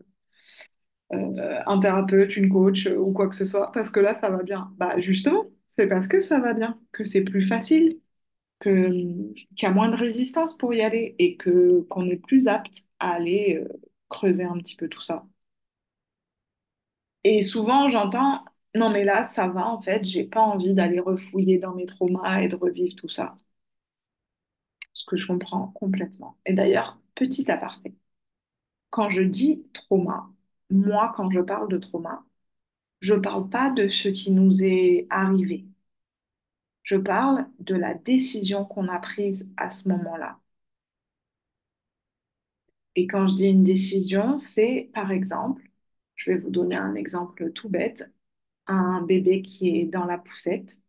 euh, 1.14 1.62
un 1.66 1.80
thérapeute, 1.80 2.36
une 2.38 2.50
coach 2.50 2.88
ou 2.88 3.14
quoi 3.14 3.30
que 3.30 3.36
ce 3.36 3.46
soit, 3.46 3.72
parce 3.72 3.90
que 3.90 4.00
là, 4.00 4.20
ça 4.20 4.30
va 4.30 4.44
bien. 4.44 4.72
Bah, 4.78 5.00
justement, 5.00 5.46
c'est 5.78 5.88
parce 5.88 6.08
que 6.08 6.20
ça 6.20 6.40
va 6.40 6.54
bien 6.54 6.80
que 6.92 7.04
c'est 7.04 7.22
plus 7.22 7.46
facile 7.46 8.00
qu'il 8.62 9.36
y 9.62 9.66
a 9.68 9.72
moins 9.72 9.90
de 9.90 9.96
résistance 9.98 10.58
pour 10.58 10.74
y 10.74 10.82
aller 10.82 11.16
et 11.20 11.38
qu'on 11.38 12.10
est 12.10 12.18
plus 12.18 12.48
apte 12.48 12.84
à 13.00 13.12
aller 13.16 13.60
euh, 13.64 13.70
creuser 14.10 14.46
un 14.46 14.58
petit 14.60 14.76
peu 14.78 14.90
tout 14.90 15.02
ça. 15.02 15.26
Et 17.28 17.44
souvent, 17.44 17.90
j'entends, 17.90 18.44
non 18.76 18.90
mais 18.90 19.04
là, 19.04 19.24
ça 19.24 19.48
va 19.48 19.68
en 19.68 19.80
fait, 19.80 20.04
j'ai 20.04 20.24
pas 20.24 20.42
envie 20.42 20.74
d'aller 20.74 21.00
refouiller 21.00 21.60
dans 21.60 21.76
mes 21.76 21.86
traumas 21.86 22.40
et 22.42 22.48
de 22.48 22.56
revivre 22.56 22.96
tout 22.96 23.08
ça. 23.10 23.38
Ce 24.94 25.06
que 25.06 25.16
je 25.16 25.28
comprends 25.28 25.68
complètement. 25.70 26.38
Et 26.46 26.52
d'ailleurs, 26.54 27.00
petit 27.16 27.50
aparté, 27.50 27.96
quand 28.92 29.10
je 29.10 29.24
dis 29.24 29.66
trauma, 29.74 30.30
moi, 30.72 31.14
quand 31.18 31.30
je 31.32 31.42
parle 31.42 31.70
de 31.70 31.78
trauma, 31.80 32.26
je 33.02 33.16
parle 33.16 33.50
pas 33.50 33.72
de 33.72 33.88
ce 33.90 34.10
qui 34.10 34.32
nous 34.32 34.64
est 34.64 35.08
arrivé. 35.10 35.66
Je 36.82 36.96
parle 36.96 37.48
de 37.60 37.76
la 37.76 37.94
décision 37.94 38.66
qu'on 38.66 38.88
a 38.88 38.98
prise 38.98 39.48
à 39.58 39.70
ce 39.70 39.90
moment-là. 39.90 40.40
Et 42.98 43.08
quand 43.08 43.28
je 43.28 43.36
dis 43.36 43.46
une 43.46 43.64
décision, 43.64 44.38
c'est 44.38 44.90
par 44.94 45.12
exemple, 45.12 45.67
je 46.18 46.32
vais 46.32 46.38
vous 46.40 46.52
donner 46.52 46.78
un 46.78 46.96
exemple 46.96 47.52
tout 47.54 47.70
bête, 47.70 48.12
un 48.68 49.02
bébé 49.04 49.42
qui 49.44 49.78
est 49.80 49.86
dans 49.86 50.06
la 50.06 50.18
poussette, 50.20 50.82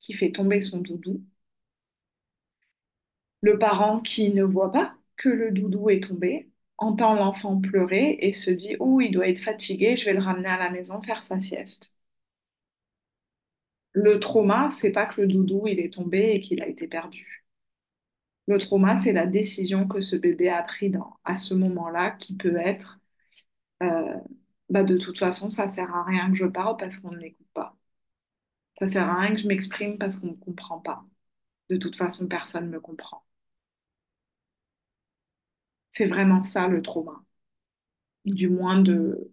qui 0.00 0.14
fait 0.14 0.32
tomber 0.32 0.60
son 0.62 0.78
doudou, 0.80 1.24
le 3.40 3.58
parent 3.58 4.00
qui 4.00 4.30
ne 4.34 4.42
voit 4.44 4.70
pas 4.72 4.94
que 5.16 5.28
le 5.30 5.50
doudou 5.50 5.88
est 5.90 6.02
tombé, 6.02 6.50
entend 6.76 7.14
l'enfant 7.14 7.58
pleurer 7.60 8.18
et 8.20 8.32
se 8.34 8.50
dit, 8.50 8.76
Oh, 8.80 9.00
il 9.00 9.10
doit 9.10 9.28
être 9.28 9.38
fatigué, 9.40 9.96
je 9.96 10.04
vais 10.04 10.12
le 10.14 10.20
ramener 10.20 10.48
à 10.50 10.58
la 10.58 10.68
maison 10.70 11.00
faire 11.00 11.22
sa 11.22 11.40
sieste. 11.40 11.94
Le 13.94 14.20
trauma, 14.20 14.70
c'est 14.70 14.92
pas 14.92 15.06
que 15.06 15.20
le 15.22 15.26
doudou 15.26 15.66
est 15.66 15.92
tombé 15.92 16.30
et 16.36 16.40
qu'il 16.40 16.62
a 16.62 16.68
été 16.68 16.86
perdu. 16.86 17.44
Le 18.48 18.58
trauma, 18.58 18.96
c'est 18.96 19.12
la 19.12 19.26
décision 19.26 19.86
que 19.88 20.00
ce 20.00 20.16
bébé 20.16 20.48
a 20.48 20.62
pris 20.62 20.90
dans, 20.90 21.16
à 21.24 21.36
ce 21.36 21.54
moment-là, 21.54 22.12
qui 22.12 22.36
peut 22.36 22.56
être, 22.56 22.98
euh, 23.82 24.16
bah 24.70 24.84
de 24.84 24.96
toute 24.96 25.18
façon, 25.18 25.50
ça 25.50 25.66
sert 25.68 25.92
à 25.94 26.04
rien 26.04 26.30
que 26.30 26.36
je 26.36 26.46
parle 26.46 26.76
parce 26.76 26.98
qu'on 26.98 27.10
ne 27.12 27.18
m'écoute 27.18 27.48
pas. 27.54 27.76
Ça 28.78 28.88
sert 28.88 29.06
à 29.06 29.20
rien 29.20 29.34
que 29.34 29.40
je 29.42 29.48
m'exprime 29.48 29.98
parce 29.98 30.18
qu'on 30.18 30.28
ne 30.28 30.32
comprend 30.34 30.78
pas. 30.80 31.04
De 31.70 31.76
toute 31.78 31.96
façon, 31.96 32.28
personne 32.28 32.66
ne 32.66 32.72
me 32.72 32.80
comprend. 32.80 33.24
C'est 35.90 36.06
vraiment 36.06 36.44
ça 36.44 36.68
le 36.68 36.80
trauma. 36.80 37.24
Du 38.26 38.50
moins 38.50 38.82
de 38.82 39.32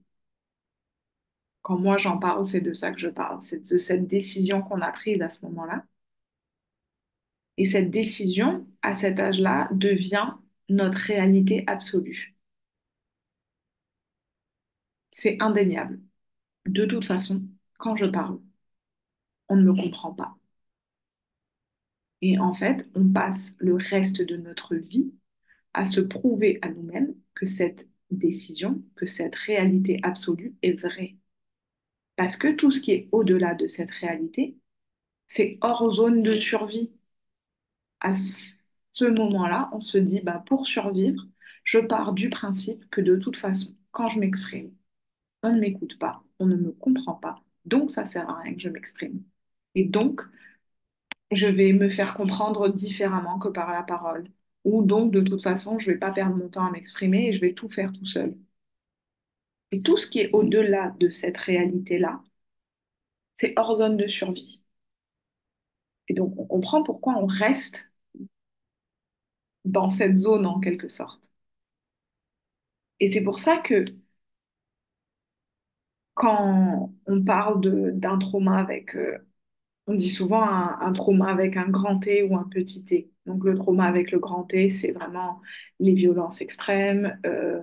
quand 1.64 1.80
moi 1.80 1.98
j'en 1.98 2.20
parle, 2.20 2.46
c'est 2.46 2.62
de 2.62 2.74
ça 2.74 2.92
que 2.92 3.00
je 3.00 3.08
parle. 3.10 3.42
C'est 3.42 3.68
de 3.72 3.78
cette 3.80 4.08
décision 4.08 4.62
qu'on 4.62 4.82
a 4.82 4.92
prise 4.92 5.20
à 5.24 5.30
ce 5.32 5.44
moment-là. 5.46 5.84
Et 7.58 7.66
cette 7.66 7.90
décision, 7.90 8.68
à 8.84 8.94
cet 8.94 9.20
âge-là, 9.20 9.68
devient 9.72 10.34
notre 10.70 11.00
réalité 11.00 11.64
absolue. 11.66 12.33
C'est 15.14 15.42
indéniable. 15.42 16.02
De 16.68 16.86
toute 16.86 17.06
façon, 17.06 17.44
quand 17.80 17.96
je 17.96 18.06
parle, 18.06 18.40
on 19.48 19.56
ne 19.56 19.64
me 19.64 19.74
comprend 19.74 20.14
pas. 20.14 20.36
Et 22.24 22.40
en 22.40 22.54
fait, 22.56 22.90
on 22.96 23.08
passe 23.08 23.56
le 23.60 23.76
reste 23.76 24.22
de 24.24 24.36
notre 24.38 24.76
vie 24.76 25.14
à 25.74 25.86
se 25.86 26.02
prouver 26.02 26.60
à 26.64 26.70
nous-mêmes 26.70 27.16
que 27.36 27.46
cette 27.48 27.88
décision, 28.12 28.84
que 28.96 29.06
cette 29.08 29.36
réalité 29.36 30.00
absolue 30.04 30.56
est 30.64 30.74
vraie. 30.80 31.18
Parce 32.16 32.38
que 32.38 32.52
tout 32.56 32.72
ce 32.72 32.82
qui 32.82 32.92
est 32.94 33.10
au-delà 33.12 33.54
de 33.56 33.68
cette 33.68 33.92
réalité, 33.92 34.58
c'est 35.28 35.58
hors 35.62 35.92
zone 35.92 36.24
de 36.24 36.36
survie. 36.40 36.92
À 38.02 38.14
ce 38.14 39.06
moment-là, 39.06 39.70
on 39.74 39.80
se 39.82 39.98
dit, 39.98 40.20
bah, 40.22 40.44
pour 40.46 40.68
survivre, 40.68 41.26
je 41.64 41.80
pars 41.80 42.14
du 42.14 42.30
principe 42.30 42.88
que 42.92 43.02
de 43.02 43.16
toute 43.16 43.38
façon, 43.38 43.76
quand 43.92 44.10
je 44.10 44.20
m'exprime, 44.20 44.72
on 45.44 45.54
ne 45.54 45.60
m'écoute 45.60 45.98
pas, 46.00 46.24
on 46.40 46.46
ne 46.48 46.56
me 46.56 46.72
comprend 46.72 47.14
pas, 47.16 47.36
donc 47.66 47.92
ça 47.92 48.06
sert 48.06 48.30
à 48.30 48.40
rien 48.42 48.54
que 48.56 48.62
je 48.62 48.70
m'exprime. 48.70 49.24
Et 49.76 49.86
donc, 49.86 50.22
je 51.34 51.48
vais 51.48 51.74
me 51.74 51.90
faire 51.90 52.14
comprendre 52.16 52.70
différemment 52.70 53.38
que 53.40 53.50
par 53.50 53.72
la 53.74 53.84
parole. 53.84 54.30
Ou 54.64 54.84
donc, 54.84 55.12
de 55.12 55.20
toute 55.22 55.42
façon, 55.44 55.78
je 55.80 55.90
ne 55.90 55.94
vais 55.96 56.00
pas 56.00 56.12
perdre 56.12 56.36
mon 56.38 56.48
temps 56.50 56.66
à 56.66 56.72
m'exprimer 56.72 57.28
et 57.30 57.34
je 57.34 57.42
vais 57.42 57.54
tout 57.54 57.68
faire 57.70 57.92
tout 57.92 58.06
seul. 58.06 58.36
Et 59.74 59.82
tout 59.82 59.98
ce 59.98 60.08
qui 60.08 60.20
est 60.22 60.32
au-delà 60.32 60.96
de 61.02 61.10
cette 61.10 61.36
réalité-là, 61.38 62.22
c'est 63.36 63.54
hors 63.58 63.76
zone 63.76 63.96
de 63.98 64.08
survie. 64.08 64.64
Et 66.08 66.14
donc, 66.14 66.34
on 66.40 66.46
comprend 66.46 66.82
pourquoi 66.82 67.16
on 67.18 67.26
reste 67.26 67.92
dans 69.66 69.90
cette 69.90 70.18
zone 70.18 70.46
en 70.46 70.62
quelque 70.62 70.88
sorte. 70.88 71.34
Et 73.00 73.08
c'est 73.08 73.24
pour 73.24 73.38
ça 73.40 73.58
que 73.58 73.86
quand 76.24 76.94
on 77.08 77.24
parle 77.24 77.62
d'un 78.00 78.18
trauma 78.18 78.58
avec, 78.60 78.96
euh, 78.96 79.18
on 79.88 79.96
dit 79.96 80.10
souvent 80.12 80.44
un, 80.44 80.80
un, 80.82 80.94
trauma 80.94 81.30
avec 81.32 81.58
un 81.58 81.70
grand 81.70 82.00
T 82.00 82.24
ou 82.24 82.38
un 82.38 82.46
petit 82.52 82.86
T. 82.86 83.12
Donc 83.26 83.44
le 83.46 83.56
trauma 83.56 83.86
avec 83.86 84.12
le 84.12 84.20
grand 84.20 84.44
T, 84.46 84.70
c'est 84.70 84.92
vraiment 84.94 85.42
les 85.80 85.94
violences 85.94 86.42
extrêmes, 86.42 87.20
euh, 87.26 87.62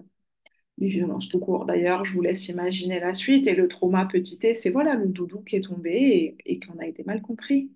les 0.79 0.89
violences 0.89 1.29
tout 1.29 1.41
court. 1.41 1.67
D'ailleurs, 1.67 2.05
je 2.05 2.15
vous 2.15 2.23
laisse 2.23 2.49
imaginer 2.49 3.01
la 3.01 3.15
suite. 3.15 3.47
Et 3.49 3.55
le 3.57 3.69
trauma 3.69 4.07
petit 4.07 4.39
T, 4.39 4.55
c'est 4.55 4.71
voilà 4.71 4.95
le 4.97 5.07
doudou 5.09 5.43
qui 5.43 5.57
est 5.57 5.63
tombé 5.63 5.93
et, 5.93 6.39
et 6.47 6.61
qu'on 6.61 6.79
a 6.81 6.87
été 6.87 7.05
mal 7.05 7.23
compris. 7.23 7.71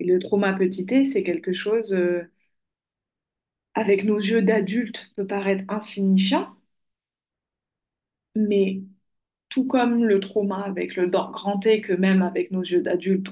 Et 0.00 0.04
le 0.04 0.18
trauma 0.18 0.52
petit 0.52 0.84
T, 0.84 1.02
c'est 1.04 1.22
quelque 1.22 1.54
chose, 1.54 1.94
euh, 1.94 2.30
avec 3.74 4.04
nos 4.04 4.16
yeux 4.18 4.40
d'adultes, 4.40 5.12
peut 5.14 5.26
paraître 5.26 5.64
insignifiant, 5.68 6.48
mais 8.34 8.82
tout 9.52 9.66
comme 9.66 10.04
le 10.04 10.18
trauma 10.20 10.62
avec 10.64 10.96
le 10.96 11.08
grand 11.08 11.58
T, 11.58 11.82
que 11.82 11.92
même 11.92 12.22
avec 12.22 12.50
nos 12.52 12.62
yeux 12.62 12.80
d'adultes, 12.82 13.28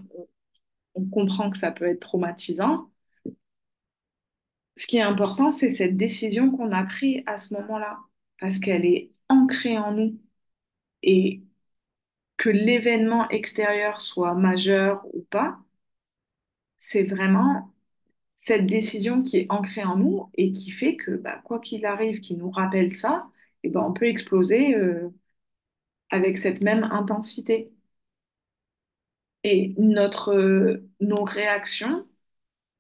on, 0.94 1.06
comprend 1.10 1.50
que 1.50 1.58
ça 1.58 1.72
peut 1.72 1.86
être 1.86 2.00
traumatisant. 2.00 2.90
Ce 4.76 4.86
qui 4.86 4.96
est 4.98 5.02
important, 5.02 5.52
c'est 5.52 5.70
cette 5.72 5.96
décision 5.96 6.50
qu'on 6.50 6.72
a 6.72 6.84
prise 6.84 7.22
à 7.26 7.38
ce 7.38 7.54
moment-là, 7.54 7.98
parce 8.38 8.58
qu'elle 8.58 8.84
est 8.86 9.12
ancrée 9.28 9.78
en 9.78 9.92
nous. 9.92 10.20
Et 11.02 11.42
que 12.36 12.50
l'événement 12.50 13.28
extérieur 13.30 14.00
soit 14.00 14.34
majeur 14.34 15.04
ou 15.14 15.22
pas, 15.30 15.58
c'est 16.78 17.04
vraiment 17.04 17.72
cette 18.34 18.66
décision 18.66 19.22
qui 19.22 19.38
est 19.38 19.46
ancrée 19.50 19.84
en 19.84 19.96
nous 19.96 20.30
et 20.34 20.52
qui 20.52 20.70
fait 20.70 20.96
que, 20.96 21.12
bah, 21.12 21.40
quoi 21.44 21.60
qu'il 21.60 21.86
arrive, 21.86 22.20
qui 22.20 22.36
nous 22.36 22.50
rappelle 22.50 22.92
ça, 22.94 23.28
et 23.62 23.70
ben, 23.70 23.82
on 23.82 23.92
peut 23.92 24.06
exploser 24.06 24.74
euh, 24.74 25.10
avec 26.10 26.38
cette 26.38 26.60
même 26.62 26.84
intensité. 26.84 27.72
Et 29.44 29.74
notre, 29.78 30.32
euh, 30.34 30.88
nos 31.00 31.24
réactions 31.24 32.06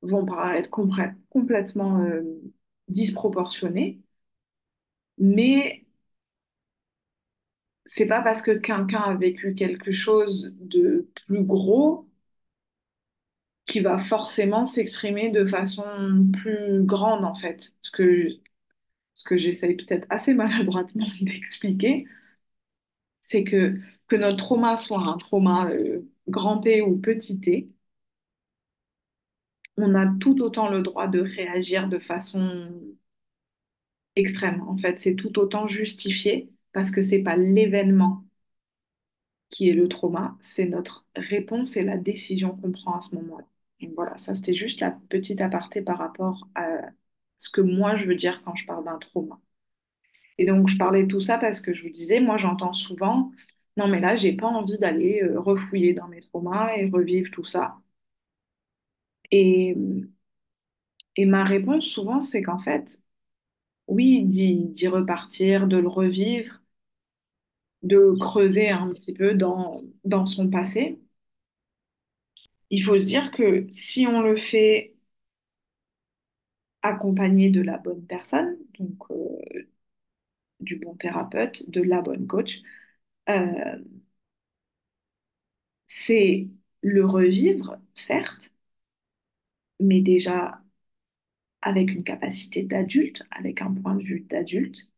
vont 0.02 0.26
paraître 0.26 0.70
complètement 0.70 2.00
euh, 2.02 2.22
disproportionnées, 2.88 4.00
mais 5.18 5.84
c'est 7.86 8.06
pas 8.06 8.22
parce 8.22 8.40
que 8.42 8.52
quelqu'un 8.52 9.00
a 9.02 9.14
vécu 9.16 9.54
quelque 9.54 9.92
chose 9.92 10.54
de 10.60 11.10
plus 11.26 11.42
gros 11.44 12.08
qui 13.66 13.80
va 13.80 13.98
forcément 13.98 14.64
s'exprimer 14.66 15.30
de 15.30 15.44
façon 15.46 15.84
plus 16.32 16.82
grande 16.84 17.24
en 17.24 17.34
fait. 17.34 17.72
Ce 17.82 17.90
que, 17.90 18.28
ce 19.14 19.24
que 19.24 19.38
j'essaye 19.38 19.76
peut-être 19.76 20.06
assez 20.10 20.34
maladroitement 20.34 21.06
d'expliquer, 21.22 22.06
c'est 23.30 23.44
que, 23.44 23.78
que 24.08 24.16
notre 24.16 24.36
trauma 24.38 24.76
soit 24.76 25.00
un 25.00 25.16
trauma 25.18 25.70
euh, 25.70 26.00
grand 26.28 26.58
T 26.60 26.82
ou 26.82 26.98
petit 26.98 27.40
t, 27.40 27.70
on 29.76 29.96
a 29.96 30.06
tout 30.20 30.40
autant 30.42 30.68
le 30.68 30.80
droit 30.82 31.08
de 31.08 31.18
réagir 31.20 31.88
de 31.88 31.98
façon 31.98 32.70
extrême. 34.16 34.62
En 34.68 34.76
fait, 34.76 34.98
c'est 35.00 35.16
tout 35.16 35.36
autant 35.40 35.66
justifié 35.68 36.50
parce 36.72 36.90
que 36.92 37.02
c'est 37.02 37.22
pas 37.24 37.36
l'événement 37.36 38.24
qui 39.50 39.68
est 39.68 39.72
le 39.74 39.88
trauma, 39.88 40.36
c'est 40.42 40.66
notre 40.66 41.06
réponse 41.16 41.76
et 41.76 41.82
la 41.84 41.96
décision 41.98 42.56
qu'on 42.56 42.72
prend 42.72 42.96
à 42.98 43.00
ce 43.02 43.14
moment-là. 43.16 43.46
Voilà, 43.96 44.16
ça 44.18 44.34
c'était 44.34 44.54
juste 44.54 44.80
la 44.80 44.90
petite 45.08 45.40
aparté 45.40 45.82
par 45.82 45.98
rapport 45.98 46.48
à 46.54 46.66
ce 47.38 47.50
que 47.50 47.60
moi 47.62 47.96
je 47.96 48.04
veux 48.06 48.14
dire 48.14 48.42
quand 48.44 48.54
je 48.54 48.66
parle 48.66 48.84
d'un 48.84 48.98
trauma. 48.98 49.40
Et 50.40 50.46
donc 50.46 50.68
je 50.68 50.76
parlais 50.78 51.04
de 51.04 51.08
tout 51.08 51.20
ça 51.20 51.38
parce 51.38 51.60
que 51.60 51.72
je 51.74 51.84
vous 51.84 51.90
disais, 51.90 52.20
moi 52.20 52.36
j'entends 52.38 52.72
souvent, 52.72 53.30
non 53.76 53.86
mais 53.88 54.00
là 54.00 54.16
j'ai 54.16 54.32
pas 54.36 54.48
envie 54.48 54.78
d'aller 54.78 55.22
euh, 55.22 55.40
refouiller 55.40 55.94
dans 55.94 56.08
mes 56.08 56.20
traumas 56.20 56.74
et 56.76 56.88
revivre 56.90 57.30
tout 57.32 57.44
ça. 57.44 57.78
Et, 59.30 59.74
et 61.16 61.24
ma 61.26 61.44
réponse 61.44 61.84
souvent 61.86 62.20
c'est 62.20 62.42
qu'en 62.42 62.58
fait, 62.58 63.02
oui, 63.88 64.24
d'y 64.26 64.88
repartir, 64.88 65.66
de 65.68 65.76
le 65.78 65.88
revivre, 65.88 66.60
de 67.82 68.14
creuser 68.20 68.70
un 68.70 68.88
petit 68.90 69.12
peu 69.14 69.34
dans, 69.34 69.82
dans 70.04 70.24
son 70.26 70.48
passé, 70.50 70.98
il 72.70 72.82
faut 72.82 72.98
se 72.98 73.04
dire 73.06 73.30
que 73.32 73.66
si 73.70 74.06
on 74.06 74.20
le 74.22 74.36
fait 74.36 74.94
accompagné 76.82 77.48
de 77.50 77.60
la 77.62 77.78
bonne 77.78 78.04
personne, 78.06 78.56
donc 78.78 79.10
euh, 79.10 79.16
du 80.60 80.76
bon 80.76 80.94
thérapeute, 80.96 81.68
de 81.70 81.82
la 81.82 82.00
bonne 82.02 82.26
coach, 82.26 82.60
euh, 83.30 83.78
c'est 85.88 86.48
le 86.82 87.04
revivre, 87.04 87.76
certes, 87.94 88.54
mais 89.80 90.00
déjà 90.00 90.62
avec 91.62 91.90
une 91.92 92.04
capacité 92.04 92.64
d'adulte, 92.64 93.22
avec 93.30 93.62
un 93.62 93.72
point 93.72 93.94
de 93.94 94.02
vue 94.02 94.20
d'adulte, 94.28 94.90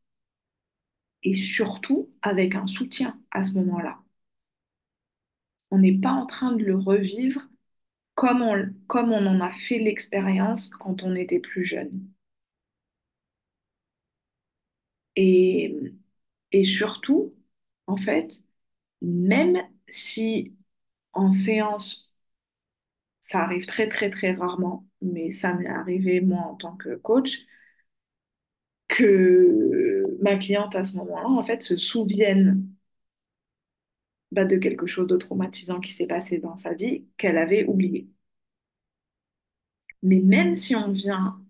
et 1.24 1.34
surtout 1.34 2.10
avec 2.22 2.54
un 2.54 2.68
soutien 2.68 3.18
à 3.32 3.42
ce 3.44 3.54
moment-là. 3.54 3.98
On 5.72 5.78
n'est 5.78 5.98
pas 5.98 6.12
en 6.12 6.26
train 6.26 6.52
de 6.52 6.62
le 6.64 6.76
revivre 6.78 7.48
comme 8.14 8.42
on, 8.42 8.72
comme 8.88 9.12
on 9.12 9.26
en 9.26 9.40
a 9.40 9.50
fait 9.50 9.78
l'expérience 9.78 10.70
quand 10.70 11.02
on 11.04 11.14
était 11.16 11.40
plus 11.40 11.64
jeune. 11.64 12.08
Et, 15.16 15.74
surtout, 16.64 17.34
en 17.86 17.96
fait, 17.96 18.44
même 19.02 19.58
si 19.88 20.54
en 21.14 21.30
séance, 21.32 22.12
ça 23.20 23.40
arrive 23.44 23.64
très 23.66 23.88
très 23.88 24.10
très 24.10 24.32
rarement, 24.34 24.86
mais 25.00 25.30
ça 25.30 25.54
m'est 25.54 25.66
arrivé 25.68 26.20
moi 26.20 26.40
en 26.42 26.54
tant 26.56 26.76
que 26.76 26.94
coach, 26.96 27.46
que 28.88 30.16
ma 30.22 30.36
cliente 30.36 30.76
à 30.76 30.84
ce 30.84 30.96
moment-là, 30.96 31.28
en 31.28 31.42
fait, 31.42 31.62
se 31.62 31.76
souvienne 31.76 32.68
bah, 34.32 34.44
de 34.44 34.56
quelque 34.56 34.86
chose 34.86 35.06
de 35.06 35.16
traumatisant 35.16 35.78
qui 35.80 35.92
s'est 35.92 36.06
passé 36.08 36.38
dans 36.38 36.56
sa 36.56 36.74
vie 36.74 37.06
qu'elle 37.18 37.38
avait 37.38 37.64
oublié. 37.66 38.08
Mais 40.02 40.20
même 40.20 40.54
si 40.56 40.74
on 40.76 40.92
vient 40.92 41.40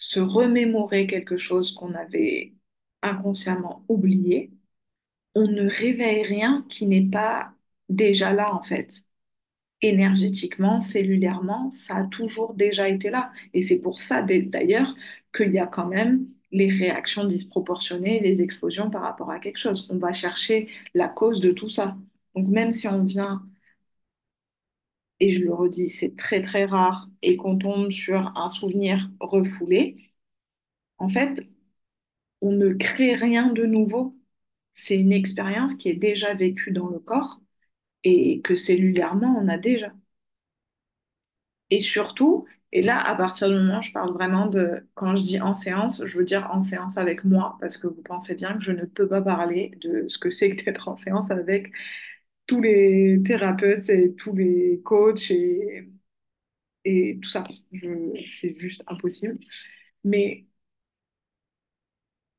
se 0.00 0.20
remémorer 0.20 1.06
quelque 1.08 1.38
chose 1.38 1.74
qu'on 1.74 1.94
avait 1.94 2.54
inconsciemment 3.02 3.84
oublié, 3.88 4.52
on 5.34 5.48
ne 5.48 5.68
réveille 5.68 6.22
rien 6.24 6.66
qui 6.70 6.86
n'est 6.86 7.06
pas 7.10 7.52
déjà 7.88 8.32
là 8.32 8.54
en 8.54 8.62
fait. 8.62 9.04
Énergétiquement, 9.82 10.80
cellulairement, 10.80 11.70
ça 11.70 11.96
a 11.98 12.04
toujours 12.04 12.54
déjà 12.54 12.88
été 12.88 13.10
là. 13.10 13.32
Et 13.54 13.62
c'est 13.62 13.80
pour 13.80 14.00
ça 14.00 14.22
d'ailleurs 14.22 14.94
qu'il 15.34 15.52
y 15.52 15.58
a 15.58 15.66
quand 15.66 15.86
même 15.86 16.26
les 16.52 16.68
réactions 16.70 17.24
disproportionnées, 17.24 18.20
les 18.20 18.42
explosions 18.42 18.90
par 18.90 19.02
rapport 19.02 19.30
à 19.30 19.38
quelque 19.40 19.58
chose. 19.58 19.86
On 19.90 19.98
va 19.98 20.12
chercher 20.12 20.68
la 20.94 21.08
cause 21.08 21.40
de 21.40 21.52
tout 21.52 21.70
ça. 21.70 21.96
Donc 22.34 22.48
même 22.48 22.72
si 22.72 22.88
on 22.88 23.04
vient, 23.04 23.42
et 25.20 25.30
je 25.30 25.40
le 25.40 25.52
redis, 25.54 25.88
c'est 25.90 26.16
très 26.16 26.42
très 26.42 26.64
rare, 26.66 27.08
et 27.22 27.36
qu'on 27.36 27.58
tombe 27.58 27.90
sur 27.90 28.32
un 28.38 28.50
souvenir 28.50 29.10
refoulé, 29.20 30.12
en 30.98 31.08
fait, 31.08 31.42
on 32.42 32.52
ne 32.52 32.72
crée 32.74 33.14
rien 33.14 33.52
de 33.52 33.64
nouveau. 33.66 34.16
C'est 34.72 34.96
une 34.96 35.12
expérience 35.12 35.74
qui 35.76 35.88
est 35.88 35.94
déjà 35.94 36.34
vécue 36.34 36.70
dans 36.72 36.88
le 36.88 36.98
corps 36.98 37.40
et 38.04 38.40
que 38.42 38.54
cellulairement, 38.56 39.36
on 39.40 39.48
a 39.48 39.58
déjà. 39.58 39.92
Et 41.70 41.80
surtout, 41.80 42.46
et 42.72 42.82
là, 42.82 43.00
à 43.00 43.14
partir 43.16 43.48
du 43.48 43.54
moment, 43.54 43.82
je 43.82 43.92
parle 43.92 44.12
vraiment 44.12 44.46
de, 44.46 44.86
quand 44.94 45.16
je 45.16 45.22
dis 45.22 45.40
en 45.40 45.54
séance, 45.54 46.02
je 46.04 46.18
veux 46.18 46.24
dire 46.24 46.48
en 46.52 46.64
séance 46.64 46.98
avec 46.98 47.24
moi, 47.24 47.56
parce 47.60 47.76
que 47.76 47.86
vous 47.86 48.02
pensez 48.02 48.34
bien 48.34 48.54
que 48.54 48.60
je 48.62 48.72
ne 48.72 48.84
peux 48.84 49.08
pas 49.08 49.22
parler 49.22 49.72
de 49.80 50.06
ce 50.08 50.18
que 50.18 50.30
c'est 50.30 50.54
que 50.56 50.64
d'être 50.64 50.88
en 50.88 50.96
séance 50.96 51.30
avec 51.30 51.72
tous 52.50 52.60
les 52.60 53.22
thérapeutes 53.24 53.90
et 53.90 54.14
tous 54.16 54.34
les 54.34 54.80
coachs 54.84 55.30
et, 55.30 55.88
et 56.84 57.18
tout 57.22 57.30
ça. 57.30 57.44
C'est 58.28 58.58
juste 58.58 58.82
impossible. 58.88 59.38
Mais 60.04 60.46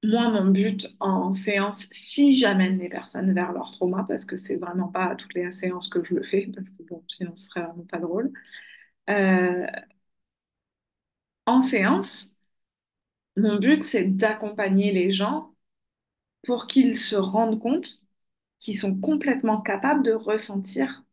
moi, 0.04 0.30
mon 0.32 0.45
but 0.52 0.88
en 1.00 1.34
séance, 1.34 1.88
si 1.91 2.36
j'amène 2.36 2.80
les 2.80 2.89
personnes 2.89 3.34
vers 3.34 3.52
leur 3.54 3.71
trauma, 3.71 4.04
parce 4.08 4.26
que 4.26 4.36
c'est 4.38 4.56
vraiment 4.58 4.88
pas 4.88 5.06
à 5.12 5.15
toutes 5.15 5.34
les 5.36 5.52
séances 5.52 5.88
que 5.89 6.04
je 6.04 6.15
le 6.15 6.24
fais, 6.24 6.47
parce 6.56 6.71
que 6.71 6.82
bon, 6.84 7.04
sinon 7.08 7.36
ce 7.36 7.45
serait 7.47 7.62
vraiment 7.63 7.86
pas 7.86 8.00
drôle. 8.00 8.32
Euh, 9.10 9.67
en 11.45 11.62
séance, 11.62 12.32
mon 13.38 13.58
but, 13.60 13.84
c'est 13.84 14.06
d'accompagner 14.06 14.91
les 14.93 15.12
gens 15.12 15.54
pour 16.45 16.67
qu'ils 16.67 16.97
se 16.97 17.15
rendent 17.17 17.60
compte 17.62 18.04
qu'ils 18.62 18.80
sont 18.80 18.97
complètement 19.00 19.62
capables 19.62 20.04
de 20.04 20.13
ressentir 20.13 21.04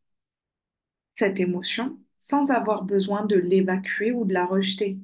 cette 1.17 1.39
émotion 1.39 1.99
sans 2.17 2.51
avoir 2.51 2.83
besoin 2.85 3.27
de 3.27 3.37
l'évacuer 3.37 4.11
ou 4.11 4.25
de 4.25 4.33
la 4.33 4.47
rejeter. 4.47 4.97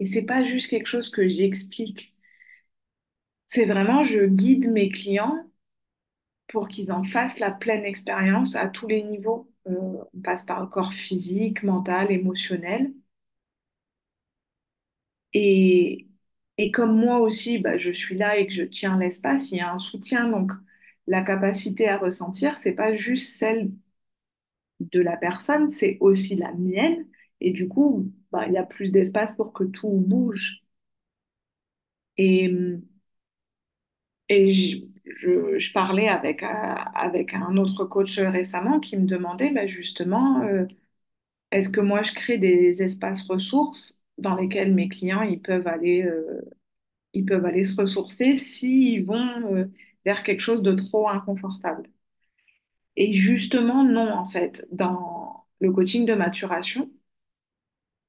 Et 0.00 0.06
c'est 0.06 0.22
pas 0.22 0.44
juste 0.44 0.68
quelque 0.70 0.86
chose 0.86 1.10
que 1.10 1.26
j'explique. 1.28 2.14
C'est 3.46 3.66
vraiment, 3.66 4.02
je 4.02 4.26
guide 4.26 4.68
mes 4.72 4.88
clients 4.90 5.46
pour 6.48 6.68
qu'ils 6.68 6.92
en 6.92 7.02
fassent 7.04 7.40
la 7.40 7.50
pleine 7.50 7.84
expérience 7.84 8.54
à 8.56 8.68
tous 8.68 8.86
les 8.86 9.02
niveaux. 9.02 9.50
Euh, 9.68 9.72
on 10.14 10.20
passe 10.22 10.44
par 10.44 10.60
le 10.60 10.66
corps 10.68 10.92
physique, 10.94 11.62
mental, 11.64 12.10
émotionnel. 12.12 12.92
Et, 15.34 16.06
et 16.58 16.70
comme 16.70 16.96
moi 16.96 17.20
aussi, 17.20 17.58
bah, 17.58 17.76
je 17.78 17.90
suis 17.90 18.16
là 18.16 18.36
et 18.38 18.46
que 18.46 18.52
je 18.52 18.62
tiens 18.62 18.98
l'espace, 18.98 19.50
il 19.50 19.58
y 19.58 19.60
a 19.60 19.72
un 19.72 19.78
soutien. 19.78 20.28
Donc, 20.28 20.52
la 21.06 21.22
capacité 21.22 21.88
à 21.88 21.98
ressentir, 21.98 22.58
c'est 22.58 22.72
pas 22.74 22.94
juste 22.94 23.36
celle 23.38 23.70
de 24.80 25.00
la 25.00 25.16
personne, 25.16 25.70
c'est 25.70 25.96
aussi 26.00 26.36
la 26.36 26.52
mienne. 26.52 27.06
Et 27.40 27.52
du 27.52 27.68
coup, 27.68 28.12
bah, 28.32 28.46
il 28.46 28.52
y 28.52 28.58
a 28.58 28.64
plus 28.64 28.90
d'espace 28.90 29.34
pour 29.36 29.52
que 29.54 29.64
tout 29.64 29.88
bouge. 29.90 30.62
Et, 32.16 32.50
et 34.28 34.48
je, 34.48 34.78
je, 35.58 35.72
parlais 35.72 36.08
avec, 36.08 36.42
euh, 36.42 36.46
avec 36.46 37.34
un 37.34 37.56
autre 37.56 37.84
coach 37.84 38.18
récemment 38.18 38.80
qui 38.80 38.96
me 38.96 39.06
demandait 39.06 39.50
bah, 39.50 39.66
justement, 39.66 40.42
euh, 40.42 40.64
est-ce 41.52 41.70
que 41.70 41.80
moi 41.80 42.02
je 42.02 42.12
crée 42.14 42.38
des 42.38 42.82
espaces 42.82 43.22
ressources 43.24 44.02
dans 44.18 44.36
lesquels 44.36 44.74
mes 44.74 44.88
clients 44.88 45.22
ils 45.22 45.40
peuvent 45.42 45.66
aller, 45.68 46.04
euh, 46.04 46.42
ils 47.14 47.24
peuvent 47.26 47.46
aller 47.46 47.64
se 47.64 47.80
ressourcer 47.80 48.36
s'ils 48.36 49.04
vont 49.06 49.54
euh, 49.56 49.66
vers 50.04 50.22
quelque 50.22 50.40
chose 50.40 50.62
de 50.62 50.72
trop 50.74 51.08
inconfortable. 51.08 51.88
Et 52.96 53.12
justement, 53.12 53.84
non, 53.84 54.10
en 54.12 54.24
fait, 54.26 54.66
dans 54.72 55.44
le 55.60 55.72
coaching 55.72 56.04
de 56.06 56.14
maturation, 56.14 56.90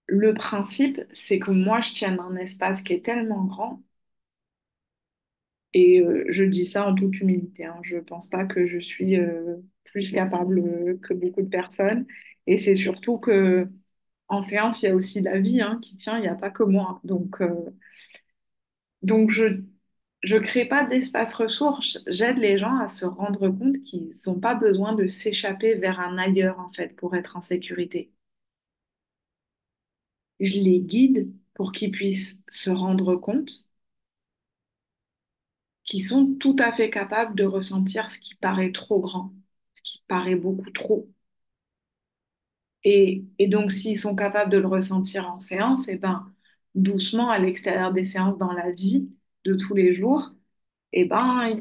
le 0.08 0.34
principe, 0.34 1.02
c'est 1.14 1.40
que 1.40 1.52
moi, 1.52 1.82
je 1.82 1.92
tienne 1.92 2.18
un 2.22 2.36
espace 2.38 2.82
qui 2.84 2.94
est 2.94 3.04
tellement 3.06 3.44
grand, 3.44 3.82
et 5.74 6.00
euh, 6.02 6.26
je 6.30 6.44
dis 6.44 6.66
ça 6.66 6.88
en 6.88 6.96
toute 6.96 7.20
humilité, 7.20 7.66
hein, 7.66 7.80
je 7.84 7.96
ne 7.98 8.02
pense 8.02 8.30
pas 8.30 8.46
que 8.46 8.68
je 8.68 8.80
suis 8.80 9.18
euh, 9.18 9.58
plus 9.86 10.12
capable 10.12 11.00
que 11.02 11.14
beaucoup 11.14 11.42
de 11.42 11.48
personnes, 11.50 12.06
et 12.48 12.58
c'est 12.58 12.76
surtout 12.76 13.18
que 13.18 13.68
en 14.30 14.42
séance, 14.44 14.82
il 14.84 14.88
y 14.88 14.90
a 14.90 14.96
aussi 14.96 15.22
la 15.22 15.40
vie 15.40 15.62
hein, 15.62 15.80
qui 15.82 15.98
tient, 15.98 16.18
il 16.18 16.22
n'y 16.24 16.28
a 16.28 16.36
pas 16.36 16.50
que 16.52 16.64
moi. 16.64 17.02
Donc, 17.06 17.42
euh, 17.42 17.54
donc 19.02 19.30
je 19.32 19.62
je 20.24 20.38
crée 20.38 20.66
pas 20.66 20.86
d'espace 20.86 21.36
ressources, 21.36 22.04
j'aide 22.08 22.40
les 22.40 22.58
gens 22.58 22.78
à 22.80 22.88
se 22.88 23.06
rendre 23.06 23.48
compte 23.50 23.82
qu'ils 23.84 24.12
n'ont 24.26 24.40
pas 24.40 24.56
besoin 24.56 24.94
de 24.96 25.06
s'échapper 25.08 25.76
vers 25.76 26.00
un 26.00 26.18
ailleurs, 26.18 26.60
en 26.60 26.70
fait, 26.70 26.96
pour 26.96 27.16
être 27.16 27.38
en 27.38 27.44
sécurité. 27.44 28.12
Je 30.40 30.60
les 30.60 30.80
guide 30.80 31.34
pour 31.56 31.72
qu'ils 31.72 31.90
puissent 31.92 32.44
se 32.48 32.70
rendre 32.70 33.16
compte 33.16 33.68
qu'ils 35.86 36.04
sont 36.04 36.36
tout 36.36 36.56
à 36.60 36.74
fait 36.74 36.90
capables 36.90 37.36
de 37.36 37.46
ressentir 37.46 38.10
ce 38.10 38.20
qui 38.20 38.36
paraît 38.36 38.72
trop 38.74 39.00
grand, 39.00 39.34
ce 39.76 39.82
qui 39.84 40.04
paraît 40.10 40.36
beaucoup 40.36 40.72
trop. 40.72 41.08
Et, 42.84 43.24
et 43.40 43.48
donc, 43.48 43.72
s'ils 43.72 43.98
sont 44.00 44.16
capables 44.16 44.52
de 44.52 44.58
le 44.58 44.68
ressentir 44.68 45.30
en 45.32 45.40
séance, 45.40 45.88
et 45.88 45.98
ben, 45.98 46.32
doucement, 46.76 47.30
à 47.30 47.40
l'extérieur 47.40 47.94
des 47.94 48.06
séances, 48.06 48.38
dans 48.38 48.52
la 48.54 48.72
vie 48.72 49.10
de 49.46 49.56
tous 49.56 49.74
les 49.76 49.94
jours, 49.94 50.34
et 50.94 51.06
ben, 51.06 51.60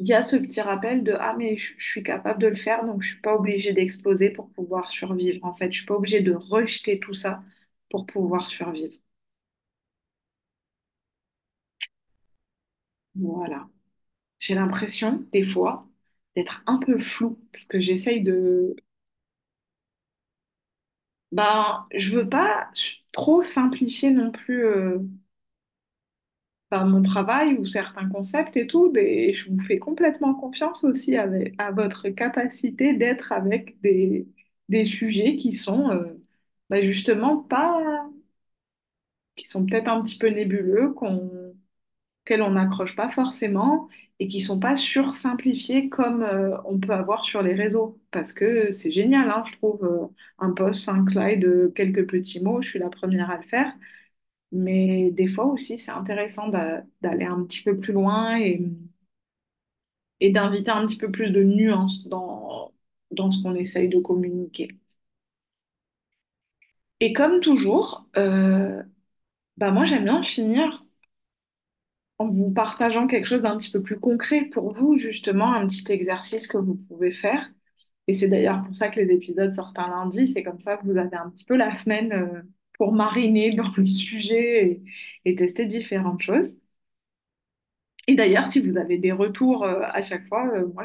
il 0.00 0.06
y 0.08 0.12
a 0.14 0.22
ce 0.24 0.34
petit 0.36 0.60
rappel 0.60 1.04
de 1.04 1.12
ah 1.20 1.34
mais 1.38 1.56
je, 1.56 1.74
suis 1.78 2.02
capable 2.02 2.40
de 2.42 2.48
le 2.48 2.56
faire 2.56 2.84
donc 2.84 3.02
je 3.02 3.10
suis 3.10 3.20
pas 3.20 3.34
obligée 3.36 3.72
d'exploser 3.72 4.30
pour 4.30 4.50
pouvoir 4.50 4.90
survivre. 4.90 5.44
En 5.44 5.54
fait 5.54 5.70
je 5.72 5.78
suis 5.78 5.86
pas 5.86 5.94
obligée 5.94 6.20
de 6.22 6.32
rejeter 6.34 6.98
tout 6.98 7.14
ça 7.14 7.42
pour 7.90 8.04
pouvoir 8.06 8.48
survivre. 8.48 8.96
Voilà. 13.14 13.68
J'ai 14.40 14.54
l'impression 14.56 15.24
des 15.32 15.44
fois 15.44 15.88
d'être 16.36 16.62
un 16.66 16.78
peu 16.78 16.98
floue 16.98 17.38
parce 17.52 17.66
que 17.66 17.80
j'essaye 17.80 18.22
de 18.22 18.76
ben 21.32 21.86
je 21.94 22.14
veux 22.16 22.28
pas 22.28 22.68
trop 23.12 23.42
simplifier 23.42 24.10
non 24.10 24.30
plus 24.32 24.64
euh, 24.66 24.98
par 26.70 26.86
mon 26.86 27.02
travail 27.02 27.54
ou 27.58 27.66
certains 27.66 28.08
concepts 28.10 28.56
et 28.56 28.66
tout, 28.68 28.92
et 28.96 29.32
je 29.34 29.50
vous 29.50 29.60
fais 29.60 29.78
complètement 29.78 30.34
confiance 30.34 30.84
aussi 30.84 31.16
à 31.16 31.72
votre 31.72 32.08
capacité 32.10 32.94
d'être 32.94 33.32
avec 33.32 33.80
des, 33.82 34.28
des 34.70 34.84
sujets 34.86 35.36
qui 35.36 35.52
sont 35.54 35.90
euh, 35.90 36.04
bah, 36.70 36.82
justement 36.82 37.38
pas, 37.38 38.08
qui 39.36 39.46
sont 39.46 39.66
peut-être 39.66 39.88
un 39.88 40.02
petit 40.02 40.18
peu 40.18 40.28
nébuleux, 40.28 40.92
qu'on, 40.92 41.30
auxquelles 42.24 42.42
on 42.42 42.52
n'accroche 42.52 42.96
pas 42.96 43.10
forcément 43.10 43.88
et 44.20 44.28
qui 44.28 44.40
sont 44.40 44.60
pas 44.60 44.76
sursimplifiées 44.76 45.88
comme 45.90 46.22
euh, 46.22 46.56
on 46.66 46.78
peut 46.78 46.92
avoir 46.92 47.24
sur 47.24 47.42
les 47.42 47.54
réseaux. 47.54 48.00
Parce 48.12 48.32
que 48.32 48.70
c'est 48.70 48.90
génial, 48.92 49.30
hein, 49.30 49.42
je 49.46 49.54
trouve, 49.56 49.84
euh, 49.84 50.06
un 50.38 50.52
post, 50.52 50.82
cinq 50.84 51.10
slides, 51.10 51.72
quelques 51.74 52.08
petits 52.10 52.42
mots, 52.42 52.62
je 52.62 52.70
suis 52.70 52.78
la 52.80 52.90
première 52.90 53.30
à 53.30 53.38
le 53.38 53.44
faire. 53.44 53.72
Mais 54.52 55.10
des 55.12 55.26
fois 55.26 55.46
aussi, 55.46 55.78
c'est 55.78 55.90
intéressant 55.92 56.48
d'a- 56.48 56.84
d'aller 57.02 57.24
un 57.26 57.44
petit 57.44 57.62
peu 57.62 57.78
plus 57.78 57.92
loin 57.92 58.36
et, 58.38 58.60
et 60.20 60.30
d'inviter 60.30 60.70
un 60.70 60.86
petit 60.86 60.96
peu 60.98 61.10
plus 61.10 61.30
de 61.30 61.42
nuances 61.42 62.08
dans, 62.08 62.72
dans 63.10 63.30
ce 63.30 63.42
qu'on 63.42 63.54
essaye 63.54 63.88
de 63.88 63.98
communiquer. 63.98 64.68
Et 67.00 67.12
comme 67.12 67.40
toujours, 67.40 68.06
euh, 68.16 68.82
bah 69.58 69.70
moi 69.72 69.84
j'aime 69.86 70.04
bien 70.04 70.22
finir 70.24 70.84
en 72.18 72.28
vous 72.28 72.50
partageant 72.52 73.06
quelque 73.06 73.24
chose 73.26 73.42
d'un 73.42 73.56
petit 73.56 73.70
peu 73.70 73.82
plus 73.82 73.98
concret 73.98 74.44
pour 74.46 74.72
vous, 74.72 74.96
justement, 74.96 75.52
un 75.54 75.66
petit 75.66 75.90
exercice 75.92 76.46
que 76.46 76.58
vous 76.58 76.76
pouvez 76.76 77.12
faire. 77.12 77.50
Et 78.08 78.12
c'est 78.14 78.28
d'ailleurs 78.28 78.62
pour 78.64 78.74
ça 78.74 78.88
que 78.90 79.00
les 79.00 79.12
épisodes 79.12 79.50
sortent 79.52 79.78
un 79.78 79.88
lundi. 79.88 80.32
C'est 80.32 80.42
comme 80.44 80.60
ça 80.60 80.76
que 80.76 80.86
vous 80.86 80.98
avez 80.98 81.16
un 81.16 81.30
petit 81.30 81.44
peu 81.44 81.56
la 81.56 81.76
semaine 81.76 82.12
euh, 82.12 82.42
pour 82.80 82.92
mariner 82.94 83.50
dans 83.56 83.70
le 83.76 83.84
sujet 83.86 84.82
et, 85.26 85.36
tester 85.36 85.66
différentes 85.66 86.22
choses. 86.22 86.56
Et 88.06 88.14
d'ailleurs, 88.14 88.46
si 88.48 88.60
vous 88.60 88.76
avez 88.78 88.98
des 88.98 89.12
retours 89.12 89.64
euh, 89.64 89.82
à 89.84 90.02
chaque 90.02 90.26
fois, 90.28 90.48
euh, 90.54 90.66
moi, 90.74 90.84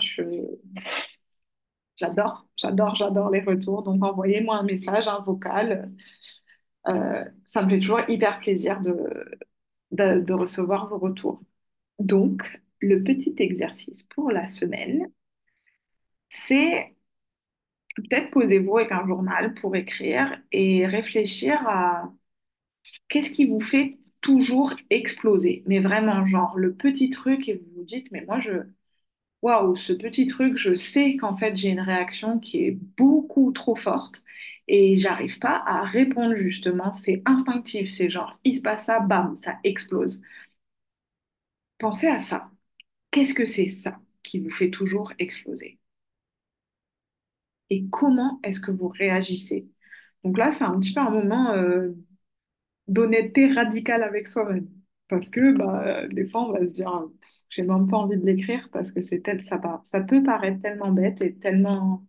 j'adore, 1.98 2.48
j'adore, 2.58 2.96
j'adore 2.96 3.30
les 3.30 3.42
retours. 3.42 3.84
Donc, 3.84 4.04
envoyez-moi 4.04 4.58
un 4.58 4.64
message, 4.64 5.08
un 5.08 5.20
vocal. 5.22 5.94
Euh, 6.88 7.26
ça 7.46 7.64
me 7.64 7.70
fait 7.70 7.80
toujours 7.80 8.02
hyper 8.10 8.40
plaisir 8.40 8.82
de 8.82 10.34
recevoir 10.34 10.90
vos 10.90 10.98
retours. 11.00 11.42
Donc, 12.00 12.62
le 12.82 13.04
petit 13.04 13.36
exercice 13.40 14.04
pour 14.04 14.32
la 14.32 14.48
semaine, 14.48 15.10
c'est 16.30 16.95
peut-être 17.96 18.32
posez-vous 18.32 18.78
avec 18.80 18.92
un 18.94 19.08
journal 19.08 19.54
pour 19.56 19.76
écrire 19.76 20.40
et 20.52 20.86
réfléchir 20.88 21.60
à 21.68 22.12
qu'est-ce 23.10 23.32
qui 23.32 23.46
vous 23.46 23.60
fait 23.60 23.98
toujours 24.22 24.74
exploser. 24.90 25.64
Mais 25.68 25.80
vraiment, 25.80 26.26
genre 26.26 26.58
le 26.58 26.74
petit 26.74 27.10
truc 27.10 27.48
et 27.50 27.56
vous 27.56 27.68
vous 27.78 27.84
dites, 27.84 28.12
mais 28.12 28.26
moi, 28.26 28.40
je, 28.40 28.52
waouh, 29.42 29.76
ce 29.76 29.94
petit 29.94 30.28
truc, 30.28 30.58
je 30.58 30.76
sais 30.76 31.18
qu'en 31.18 31.38
fait, 31.38 31.56
j'ai 31.58 31.70
une 31.70 31.82
réaction 31.82 32.40
qui 32.40 32.64
est 32.66 32.72
beaucoup 32.98 33.52
trop 33.54 33.76
forte 33.76 34.24
et 34.68 34.98
j'arrive 34.98 35.40
pas 35.40 35.64
à 35.68 35.84
répondre 35.84 36.36
justement. 36.38 36.94
C'est 36.94 37.22
instinctif, 37.26 37.90
c'est 37.90 38.10
genre, 38.10 38.40
il 38.46 38.56
se 38.58 38.62
passe 38.62 38.86
ça, 38.86 39.00
bam, 39.02 39.38
ça 39.44 39.58
explose. 39.64 40.22
Pensez 41.78 42.08
à 42.08 42.20
ça. 42.20 42.52
Qu'est-ce 43.12 43.34
que 43.36 43.46
c'est 43.46 43.68
ça 43.68 44.00
qui 44.24 44.40
vous 44.42 44.52
fait 44.52 44.72
toujours 44.72 45.14
exploser? 45.20 45.80
Et 47.76 47.88
comment 47.92 48.40
est-ce 48.44 48.62
que 48.62 48.72
vous 48.72 48.88
réagissez? 48.88 49.68
Donc 50.24 50.38
là, 50.38 50.52
c'est 50.52 50.64
un 50.64 50.80
petit 50.80 50.94
peu 50.94 51.02
un 51.02 51.10
moment 51.10 51.52
euh, 51.54 51.92
d'honnêteté 52.88 53.48
radicale 53.52 54.04
avec 54.04 54.28
soi-même. 54.30 54.70
Parce 55.10 55.30
que 55.30 55.54
bah, 55.58 56.08
des 56.08 56.28
fois, 56.28 56.48
on 56.50 56.54
va 56.54 56.68
se 56.68 56.74
dire, 56.74 56.92
Pff, 57.22 57.30
j'ai 57.50 57.64
même 57.64 57.88
pas 57.88 57.98
envie 57.98 58.18
de 58.18 58.26
l'écrire 58.26 58.70
parce 58.72 58.92
que 58.92 59.02
c'est 59.02 59.22
ça 59.42 60.02
peut 60.02 60.24
paraître 60.24 60.62
tellement 60.62 60.92
bête 60.92 61.22
et 61.22 61.36
tellement 61.36 62.08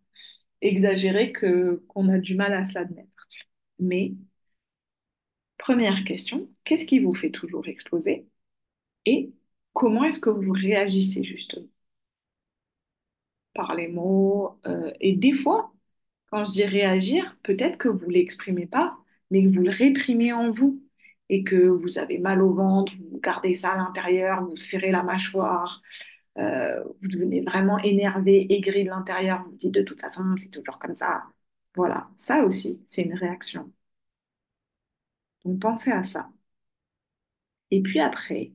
exagéré 0.63 1.33
que 1.33 1.85
qu'on 1.89 2.09
a 2.11 2.19
du 2.19 2.37
mal 2.37 2.55
à 2.55 2.65
se 2.65 2.75
l'admettre. 2.75 3.29
Mais 3.81 4.15
première 5.59 6.05
question, 6.05 6.49
qu'est-ce 6.65 6.87
qui 6.87 6.99
vous 7.01 7.15
fait 7.15 7.31
toujours 7.31 7.67
exploser? 7.69 8.27
Et 9.07 9.33
comment 9.75 10.05
est-ce 10.05 10.21
que 10.21 10.31
vous 10.31 10.53
réagissez 10.53 11.25
justement? 11.25 11.69
Par 13.57 13.75
les 13.77 13.89
mots. 13.89 14.61
euh, 14.67 14.93
et 15.01 15.15
des 15.17 15.35
fois, 15.35 15.73
Quand 16.31 16.45
je 16.45 16.53
dis 16.53 16.65
réagir, 16.67 17.37
peut-être 17.45 17.79
que 17.79 17.89
vous 17.89 18.07
ne 18.09 18.13
l'exprimez 18.15 18.67
pas, 18.67 18.99
mais 19.31 19.45
que 19.45 19.49
vous 19.51 19.63
le 19.63 19.71
réprimez 19.73 20.33
en 20.33 20.51
vous 20.51 20.83
et 21.31 21.45
que 21.45 21.57
vous 21.57 21.99
avez 21.99 22.19
mal 22.19 22.43
au 22.43 22.55
ventre, 22.55 22.95
vous 23.13 23.21
gardez 23.21 23.55
ça 23.55 23.73
à 23.73 23.77
l'intérieur, 23.79 24.45
vous 24.45 24.57
serrez 24.57 24.93
la 24.93 25.03
mâchoire, 25.05 25.83
euh, 26.39 26.83
vous 27.03 27.09
devenez 27.09 27.43
vraiment 27.43 27.79
énervé, 27.81 28.47
aigri 28.55 28.85
de 28.85 28.91
l'intérieur, 28.91 29.43
vous 29.45 29.53
dites 29.57 29.75
de 29.75 29.83
toute 29.83 30.01
façon, 30.03 30.25
c'est 30.39 30.51
toujours 30.51 30.79
comme 30.81 30.95
ça. 30.97 31.25
Voilà, 31.77 32.11
ça 32.19 32.45
aussi, 32.45 32.83
c'est 32.89 33.03
une 33.03 33.15
réaction. 33.15 33.73
Donc 35.47 35.61
pensez 35.61 35.93
à 35.93 36.03
ça. 36.03 36.31
Et 37.71 37.81
puis 37.83 38.01
après, 38.01 38.53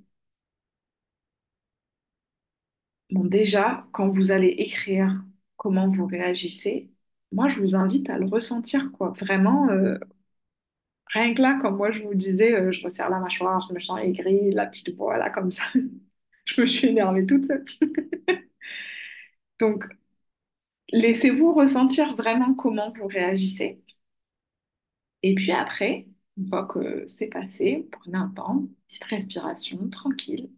bon, 3.11 3.25
déjà, 3.25 3.87
quand 3.91 4.09
vous 4.09 4.31
allez 4.31 4.47
écrire 4.49 5.23
comment 5.57 5.87
vous 5.87 6.05
réagissez, 6.05 6.91
moi, 7.31 7.47
je 7.47 7.59
vous 7.61 7.75
invite 7.75 8.09
à 8.09 8.17
le 8.17 8.25
ressentir, 8.27 8.91
quoi. 8.91 9.11
Vraiment, 9.11 9.69
euh, 9.69 9.97
Rien 11.13 11.33
que 11.33 11.41
là, 11.41 11.59
comme 11.61 11.77
moi 11.77 11.91
je 11.91 12.01
vous 12.03 12.13
disais, 12.15 12.53
euh, 12.55 12.71
je 12.71 12.83
resserre 12.83 13.09
la 13.09 13.19
mâchoire, 13.19 13.61
je 13.67 13.73
me 13.73 13.79
sens 13.79 13.99
aigrie, 14.01 14.51
la 14.51 14.65
petite 14.65 14.95
voix 14.95 15.17
là 15.17 15.29
comme 15.29 15.51
ça. 15.51 15.63
Je 16.45 16.59
me 16.61 16.65
suis 16.65 16.87
énervée 16.87 17.25
toute 17.25 17.45
seule. 17.45 17.63
Donc, 19.59 19.85
laissez-vous 20.91 21.53
ressentir 21.53 22.15
vraiment 22.15 22.53
comment 22.53 22.91
vous 22.91 23.07
réagissez. 23.07 23.81
Et 25.23 25.33
puis 25.35 25.51
après, 25.51 26.07
une 26.37 26.47
fois 26.47 26.65
que 26.67 27.07
c'est 27.07 27.25
passé, 27.27 27.87
prenez 27.91 28.17
un 28.19 28.29
temps, 28.29 28.67
petite 28.87 29.03
respiration, 29.05 29.89
tranquille. 29.89 30.51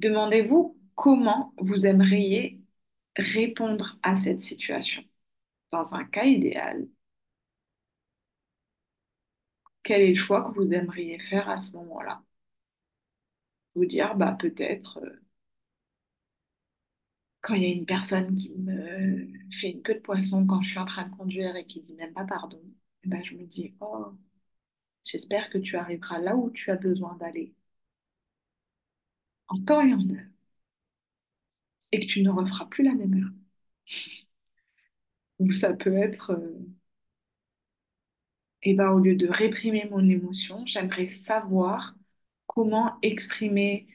Demandez-vous 0.00 0.76
comment 1.00 1.54
vous 1.58 1.86
aimeriez 1.86 2.60
répondre 3.16 3.98
à 4.02 4.18
cette 4.18 4.40
situation. 4.42 5.02
Dans 5.72 5.94
un 5.94 6.04
cas 6.06 6.24
idéal, 6.26 6.88
quel 9.82 10.00
est 10.00 10.08
le 10.10 10.14
choix 10.14 10.42
que 10.50 10.54
vous 10.54 10.72
aimeriez 10.72 11.18
faire 11.18 11.50
à 11.50 11.60
ce 11.60 11.76
moment-là? 11.76 12.22
Vous 13.74 13.84
dire, 13.84 14.14
bah 14.14 14.36
peut-être. 14.38 14.98
euh, 15.02 15.20
quand 17.42 17.52
il 17.54 17.62
y 17.62 17.66
a 17.66 17.68
une 17.68 17.84
personne 17.86 18.34
qui 18.34 18.54
me 18.56 19.28
fait 19.52 19.70
une 19.72 19.82
queue 19.82 19.94
de 19.94 20.00
poisson 20.00 20.46
quand 20.46 20.62
je 20.62 20.70
suis 20.70 20.78
en 20.78 20.84
train 20.86 21.06
de 21.08 21.14
conduire 21.16 21.54
et 21.56 21.66
qui 21.66 21.80
dit 21.82 21.94
même 21.94 22.12
pas 22.14 22.24
pardon, 22.24 22.60
eh 23.04 23.08
ben, 23.08 23.22
je 23.24 23.34
me 23.34 23.44
dis, 23.46 23.74
oh, 23.80 24.06
j'espère 25.04 25.50
que 25.50 25.58
tu 25.58 25.76
arriveras 25.76 26.18
là 26.20 26.36
où 26.36 26.50
tu 26.50 26.70
as 26.72 26.76
besoin 26.76 27.16
d'aller, 27.16 27.54
en 29.48 29.58
temps 29.64 29.82
et 29.82 29.92
en 29.92 30.00
heure, 30.10 30.29
et 31.92 32.00
que 32.00 32.06
tu 32.06 32.22
ne 32.22 32.30
referas 32.30 32.66
plus 32.66 32.84
la 32.84 32.94
même 32.94 33.14
erreur. 33.14 33.32
Ou 35.40 35.50
ça 35.52 35.72
peut 35.74 35.96
être, 35.96 36.30
euh, 36.32 36.64
eh 38.62 38.74
ben, 38.74 38.90
au 38.90 38.98
lieu 38.98 39.16
de 39.16 39.28
réprimer 39.28 39.86
mon 39.90 40.08
émotion, 40.08 40.64
j'aimerais 40.66 41.06
savoir 41.08 41.94
comment 42.46 42.98
exprimer 43.02 43.86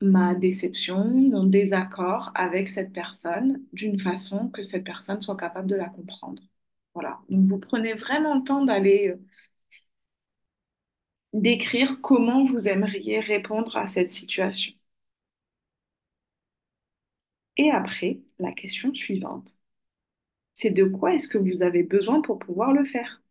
ma 0.00 0.34
déception, 0.34 1.04
mon 1.04 1.44
désaccord 1.44 2.30
avec 2.34 2.68
cette 2.68 2.92
personne 2.92 3.62
d'une 3.72 3.98
façon 3.98 4.48
que 4.50 4.62
cette 4.62 4.84
personne 4.84 5.20
soit 5.20 5.36
capable 5.36 5.68
de 5.68 5.74
la 5.76 5.88
comprendre. 5.88 6.42
Voilà. 6.94 7.20
Donc, 7.30 7.48
vous 7.48 7.58
prenez 7.58 7.94
vraiment 7.94 8.36
le 8.36 8.44
temps 8.44 8.64
d'aller 8.64 9.08
euh, 9.08 9.16
d'écrire 11.32 12.02
comment 12.02 12.44
vous 12.44 12.68
aimeriez 12.68 13.20
répondre 13.20 13.76
à 13.78 13.88
cette 13.88 14.10
situation. 14.10 14.74
Et 17.58 17.70
après, 17.70 18.20
la 18.38 18.52
question 18.52 18.94
suivante, 18.94 19.58
c'est 20.54 20.70
de 20.72 20.84
quoi 20.84 21.14
est-ce 21.14 21.28
que 21.28 21.38
vous 21.38 21.62
avez 21.62 21.82
besoin 21.82 22.22
pour 22.22 22.38
pouvoir 22.38 22.72
le 22.74 22.84
faire? 22.84 23.22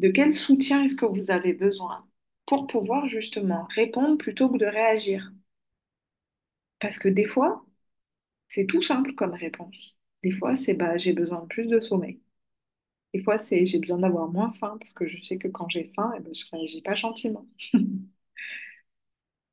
De 0.00 0.08
quel 0.08 0.32
soutien 0.32 0.82
est-ce 0.82 0.96
que 0.96 1.06
vous 1.06 1.30
avez 1.30 1.52
besoin 1.52 2.04
pour 2.46 2.66
pouvoir 2.66 3.06
justement 3.06 3.68
répondre 3.70 4.18
plutôt 4.18 4.48
que 4.48 4.58
de 4.58 4.66
réagir? 4.66 5.30
Parce 6.80 6.98
que 6.98 7.08
des 7.08 7.24
fois, 7.26 7.64
c'est 8.48 8.66
tout 8.66 8.82
simple 8.82 9.14
comme 9.14 9.34
réponse. 9.34 9.98
Des 10.24 10.32
fois, 10.32 10.56
c'est 10.56 10.74
bah, 10.74 10.96
j'ai 10.98 11.12
besoin 11.14 11.42
de 11.42 11.46
plus 11.48 11.66
de 11.68 11.80
sommeil. 11.80 12.20
Des 13.14 13.20
fois, 13.22 13.38
c'est 13.38 13.66
j'ai 13.66 13.78
besoin 13.80 13.98
d'avoir 14.00 14.28
moins 14.30 14.52
faim 14.52 14.76
parce 14.80 14.94
que 14.94 15.06
je 15.06 15.20
sais 15.22 15.38
que 15.38 15.48
quand 15.48 15.68
j'ai 15.70 15.84
faim, 15.96 16.12
eh 16.16 16.20
ben, 16.20 16.34
je 16.34 16.44
réagis 16.52 16.82
pas 16.82 16.94
gentiment. 16.94 17.46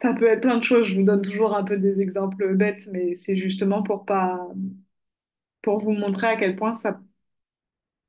Ça 0.01 0.13
peut 0.13 0.27
être 0.27 0.39
plein 0.41 0.57
de 0.57 0.63
choses. 0.63 0.85
Je 0.85 0.95
vous 0.99 1.03
donne 1.05 1.21
toujours 1.21 1.53
un 1.55 1.63
peu 1.65 1.77
des 1.77 1.99
exemples 2.01 2.55
bêtes, 2.55 2.87
mais 2.93 3.15
c'est 3.15 3.35
justement 3.35 3.83
pour 3.83 4.05
pas, 4.05 4.47
pour 5.61 5.79
vous 5.79 5.91
montrer 5.91 6.27
à 6.27 6.37
quel 6.37 6.55
point 6.55 6.73
ça, 6.75 7.01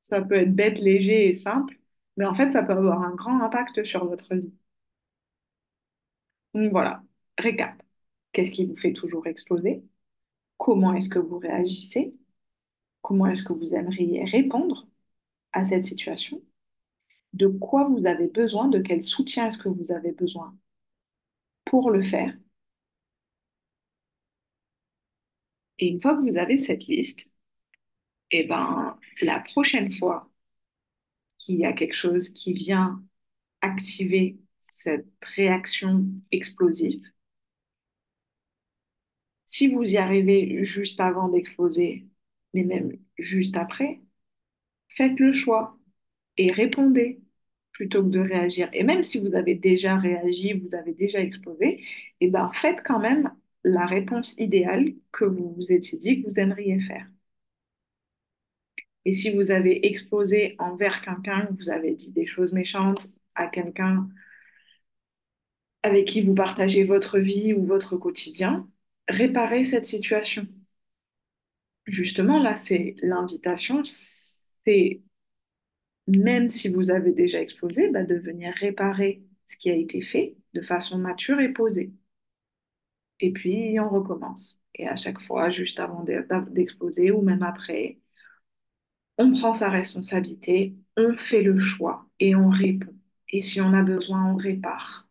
ça 0.01 0.23
peut 0.23 0.37
être 0.37 0.55
bête, 0.55 0.79
léger 0.79 1.29
et 1.29 1.35
simple. 1.35 1.79
Mais 2.17 2.25
en 2.25 2.35
fait, 2.35 2.51
ça 2.53 2.63
peut 2.63 2.73
avoir 2.73 3.03
un 3.03 3.15
grand 3.15 3.43
impact 3.43 3.85
sur 3.85 4.07
votre 4.07 4.35
vie. 4.35 4.53
Donc 6.55 6.71
voilà, 6.73 7.03
récap. 7.39 7.81
Qu'est-ce 8.33 8.51
qui 8.51 8.67
vous 8.67 8.77
fait 8.77 8.93
toujours 8.93 9.27
exploser? 9.27 9.85
Comment 10.59 10.95
est-ce 10.95 11.11
que 11.11 11.19
vous 11.21 11.39
réagissez? 11.39 12.17
Comment 13.03 13.27
est-ce 13.29 13.45
que 13.45 13.55
vous 13.55 13.75
aimeriez 13.75 14.25
répondre 14.25 14.89
à 15.53 15.65
cette 15.67 15.85
situation? 15.85 16.43
de 17.35 17.47
quoi 17.49 17.85
vous 17.89 18.07
avez 18.07 18.29
besoin, 18.29 18.69
de 18.69 18.81
quel 18.81 19.03
soutien 19.03 19.47
est-ce 19.49 19.59
que 19.59 19.69
vous 19.69 19.93
avez 19.93 20.13
besoin? 20.13 20.57
Pour 21.67 21.91
le 21.91 22.03
faire. 22.03 22.33
Et 25.79 25.89
une 25.89 26.01
fois 26.03 26.15
que 26.17 26.31
vous 26.31 26.37
avez 26.37 26.59
cette 26.59 26.87
liste, 26.87 27.33
et 28.31 28.45
ben, 28.45 28.99
la 29.23 29.41
prochaine 29.41 29.91
fois 29.91 30.31
qu'il 31.39 31.57
y 31.59 31.65
a 31.65 31.73
quelque 31.73 31.95
chose 31.95 32.29
qui 32.31 32.53
vient 32.53 33.03
activer 33.63 34.39
cette 34.61 35.07
réaction 35.37 36.07
explosive, 36.33 37.03
si 39.47 39.69
vous 39.69 39.83
y 39.83 39.97
arrivez 39.97 40.63
juste 40.65 41.01
avant 41.01 41.29
d'exploser, 41.29 42.07
mais 42.55 42.65
même 42.65 42.99
juste 43.19 43.57
après, 43.57 44.01
faites 44.91 45.19
le 45.21 45.33
choix 45.33 45.79
et 46.39 46.53
répondez 46.53 47.21
plutôt 47.77 48.03
que 48.03 48.09
de 48.09 48.21
réagir. 48.21 48.71
Et 48.73 48.85
même 48.85 49.03
si 49.05 49.19
vous 49.21 49.35
avez 49.35 49.55
déjà 49.55 49.97
réagi, 49.99 50.55
vous 50.55 50.75
avez 50.75 50.95
déjà 50.95 51.21
explosé, 51.21 51.83
et 52.21 52.29
ben 52.31 52.51
faites 52.55 52.83
quand 52.85 52.99
même 52.99 53.31
la 53.65 53.85
réponse 53.87 54.35
idéale 54.39 54.95
que 55.13 55.25
vous 55.27 55.53
vous 55.55 55.73
étiez 55.73 55.99
dit 55.99 56.23
que 56.23 56.29
vous 56.29 56.41
aimeriez 56.41 56.81
faire. 56.81 57.07
Et 59.07 59.13
si 59.13 59.35
vous 59.35 59.51
avez 59.51 59.87
explosé 59.87 60.57
envers 60.59 61.01
quelqu'un, 61.03 61.47
que 61.47 61.53
vous 61.55 61.71
avez 61.71 61.95
dit 61.95 62.11
des 62.13 62.27
choses 62.27 62.53
méchantes 62.53 63.09
à 63.35 63.47
quelqu'un 63.47 64.09
avec 65.83 66.07
qui 66.07 66.21
vous 66.23 66.35
partagez 66.35 66.85
votre 66.85 67.19
vie 67.19 67.55
ou 67.55 67.65
votre 67.65 67.97
quotidien, 67.97 68.69
réparez 69.09 69.65
cette 69.65 69.87
situation. 69.87 70.47
Justement, 71.87 72.39
là, 72.41 72.57
c'est 72.57 72.97
l'invitation, 73.03 73.83
c'est 73.85 75.01
même 76.09 76.51
si 76.51 76.69
vous 76.73 76.91
avez 76.91 77.13
déjà 77.13 77.41
explosé, 77.41 77.89
bah, 77.91 78.05
de 78.05 78.15
venir 78.17 78.53
réparer 78.55 79.23
ce 79.47 79.57
qui 79.57 79.71
a 79.71 79.75
été 79.75 80.03
fait 80.03 80.37
de 80.55 80.61
façon 80.63 80.99
mature 80.99 81.41
et 81.41 81.53
posée. 81.53 81.93
Et 83.21 83.31
puis, 83.33 83.79
on 83.81 83.89
recommence. 83.91 84.61
Et 84.75 84.87
à 84.89 84.97
chaque 84.97 85.21
fois, 85.21 85.51
juste 85.51 85.81
avant 85.81 86.05
d'exploser 86.05 87.11
ou 87.11 87.21
même 87.23 87.43
après, 87.43 87.99
on 89.19 89.31
prend 89.33 89.53
sa 89.55 89.69
responsabilité, 89.69 90.75
on 90.97 91.17
fait 91.19 91.43
le 91.43 91.59
choix 91.59 92.09
et 92.19 92.35
on 92.35 92.49
répond. 92.49 92.95
Et 93.31 93.43
si 93.43 93.61
on 93.61 93.75
a 93.75 93.83
besoin, 93.83 94.33
on 94.33 94.37
répare. 94.37 95.07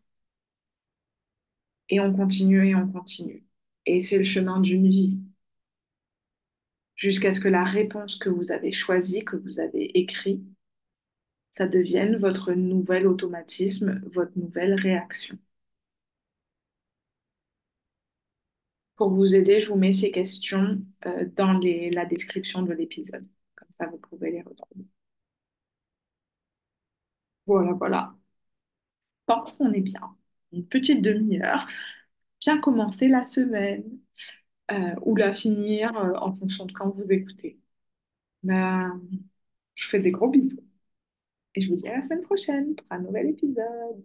Et 1.89 1.99
on 1.99 2.13
continue 2.13 2.67
et 2.69 2.75
on 2.75 2.87
continue. 2.91 3.43
Et 3.87 4.01
c'est 4.01 4.17
le 4.19 4.23
chemin 4.23 4.59
d'une 4.59 4.87
vie. 4.87 5.21
Jusqu'à 6.97 7.33
ce 7.33 7.39
que 7.39 7.47
la 7.47 7.63
réponse 7.63 8.17
que 8.17 8.27
vous 8.27 8.51
avez 8.51 8.73
choisie, 8.73 9.23
que 9.23 9.37
vous 9.37 9.61
avez 9.61 9.97
écrite, 9.97 10.43
ça 11.55 11.67
devienne 11.67 12.17
votre 12.17 12.51
nouvel 12.53 13.07
automatisme, 13.07 14.01
votre 14.13 14.37
nouvelle 14.37 14.73
réaction. 14.73 15.37
Pour 18.97 19.09
vous 19.09 19.33
aider, 19.35 19.61
je 19.61 19.69
vous 19.69 19.77
mets 19.77 19.93
ces 19.93 20.11
questions 20.11 20.81
euh, 21.05 21.25
dans 21.37 21.53
la 21.93 22.05
description 22.05 22.61
de 22.61 22.73
l'épisode. 22.73 23.25
Comme 23.55 23.71
ça, 23.71 23.87
vous 23.87 23.97
pouvez 23.99 24.31
les 24.31 24.41
retrouver. 24.41 24.85
Voilà, 27.47 27.73
voilà. 27.73 28.15
Pense 29.25 29.57
qu'on 29.57 29.71
est 29.73 29.81
bien. 29.81 30.15
Une 30.51 30.65
petite 30.67 31.01
demi-heure. 31.01 31.67
Bien 32.41 32.59
commencer 32.59 33.07
la 33.07 33.25
semaine 33.25 33.83
euh, 34.71 34.95
ou 35.03 35.15
la 35.15 35.33
finir 35.33 35.97
euh, 35.97 36.13
en 36.17 36.33
fonction 36.33 36.65
de 36.65 36.73
quand 36.73 36.89
vous 36.91 37.05
écoutez. 37.11 37.59
Ben, 38.43 39.01
je 39.75 39.85
vous 39.85 39.91
fais 39.91 40.01
des 40.01 40.11
gros 40.11 40.29
bisous. 40.29 40.64
Et 41.55 41.61
je 41.61 41.69
vous 41.69 41.75
dis 41.75 41.87
à 41.87 41.95
la 41.95 42.03
semaine 42.03 42.21
prochaine 42.21 42.75
pour 42.75 42.85
un 42.91 42.99
nouvel 42.99 43.29
épisode. 43.29 44.03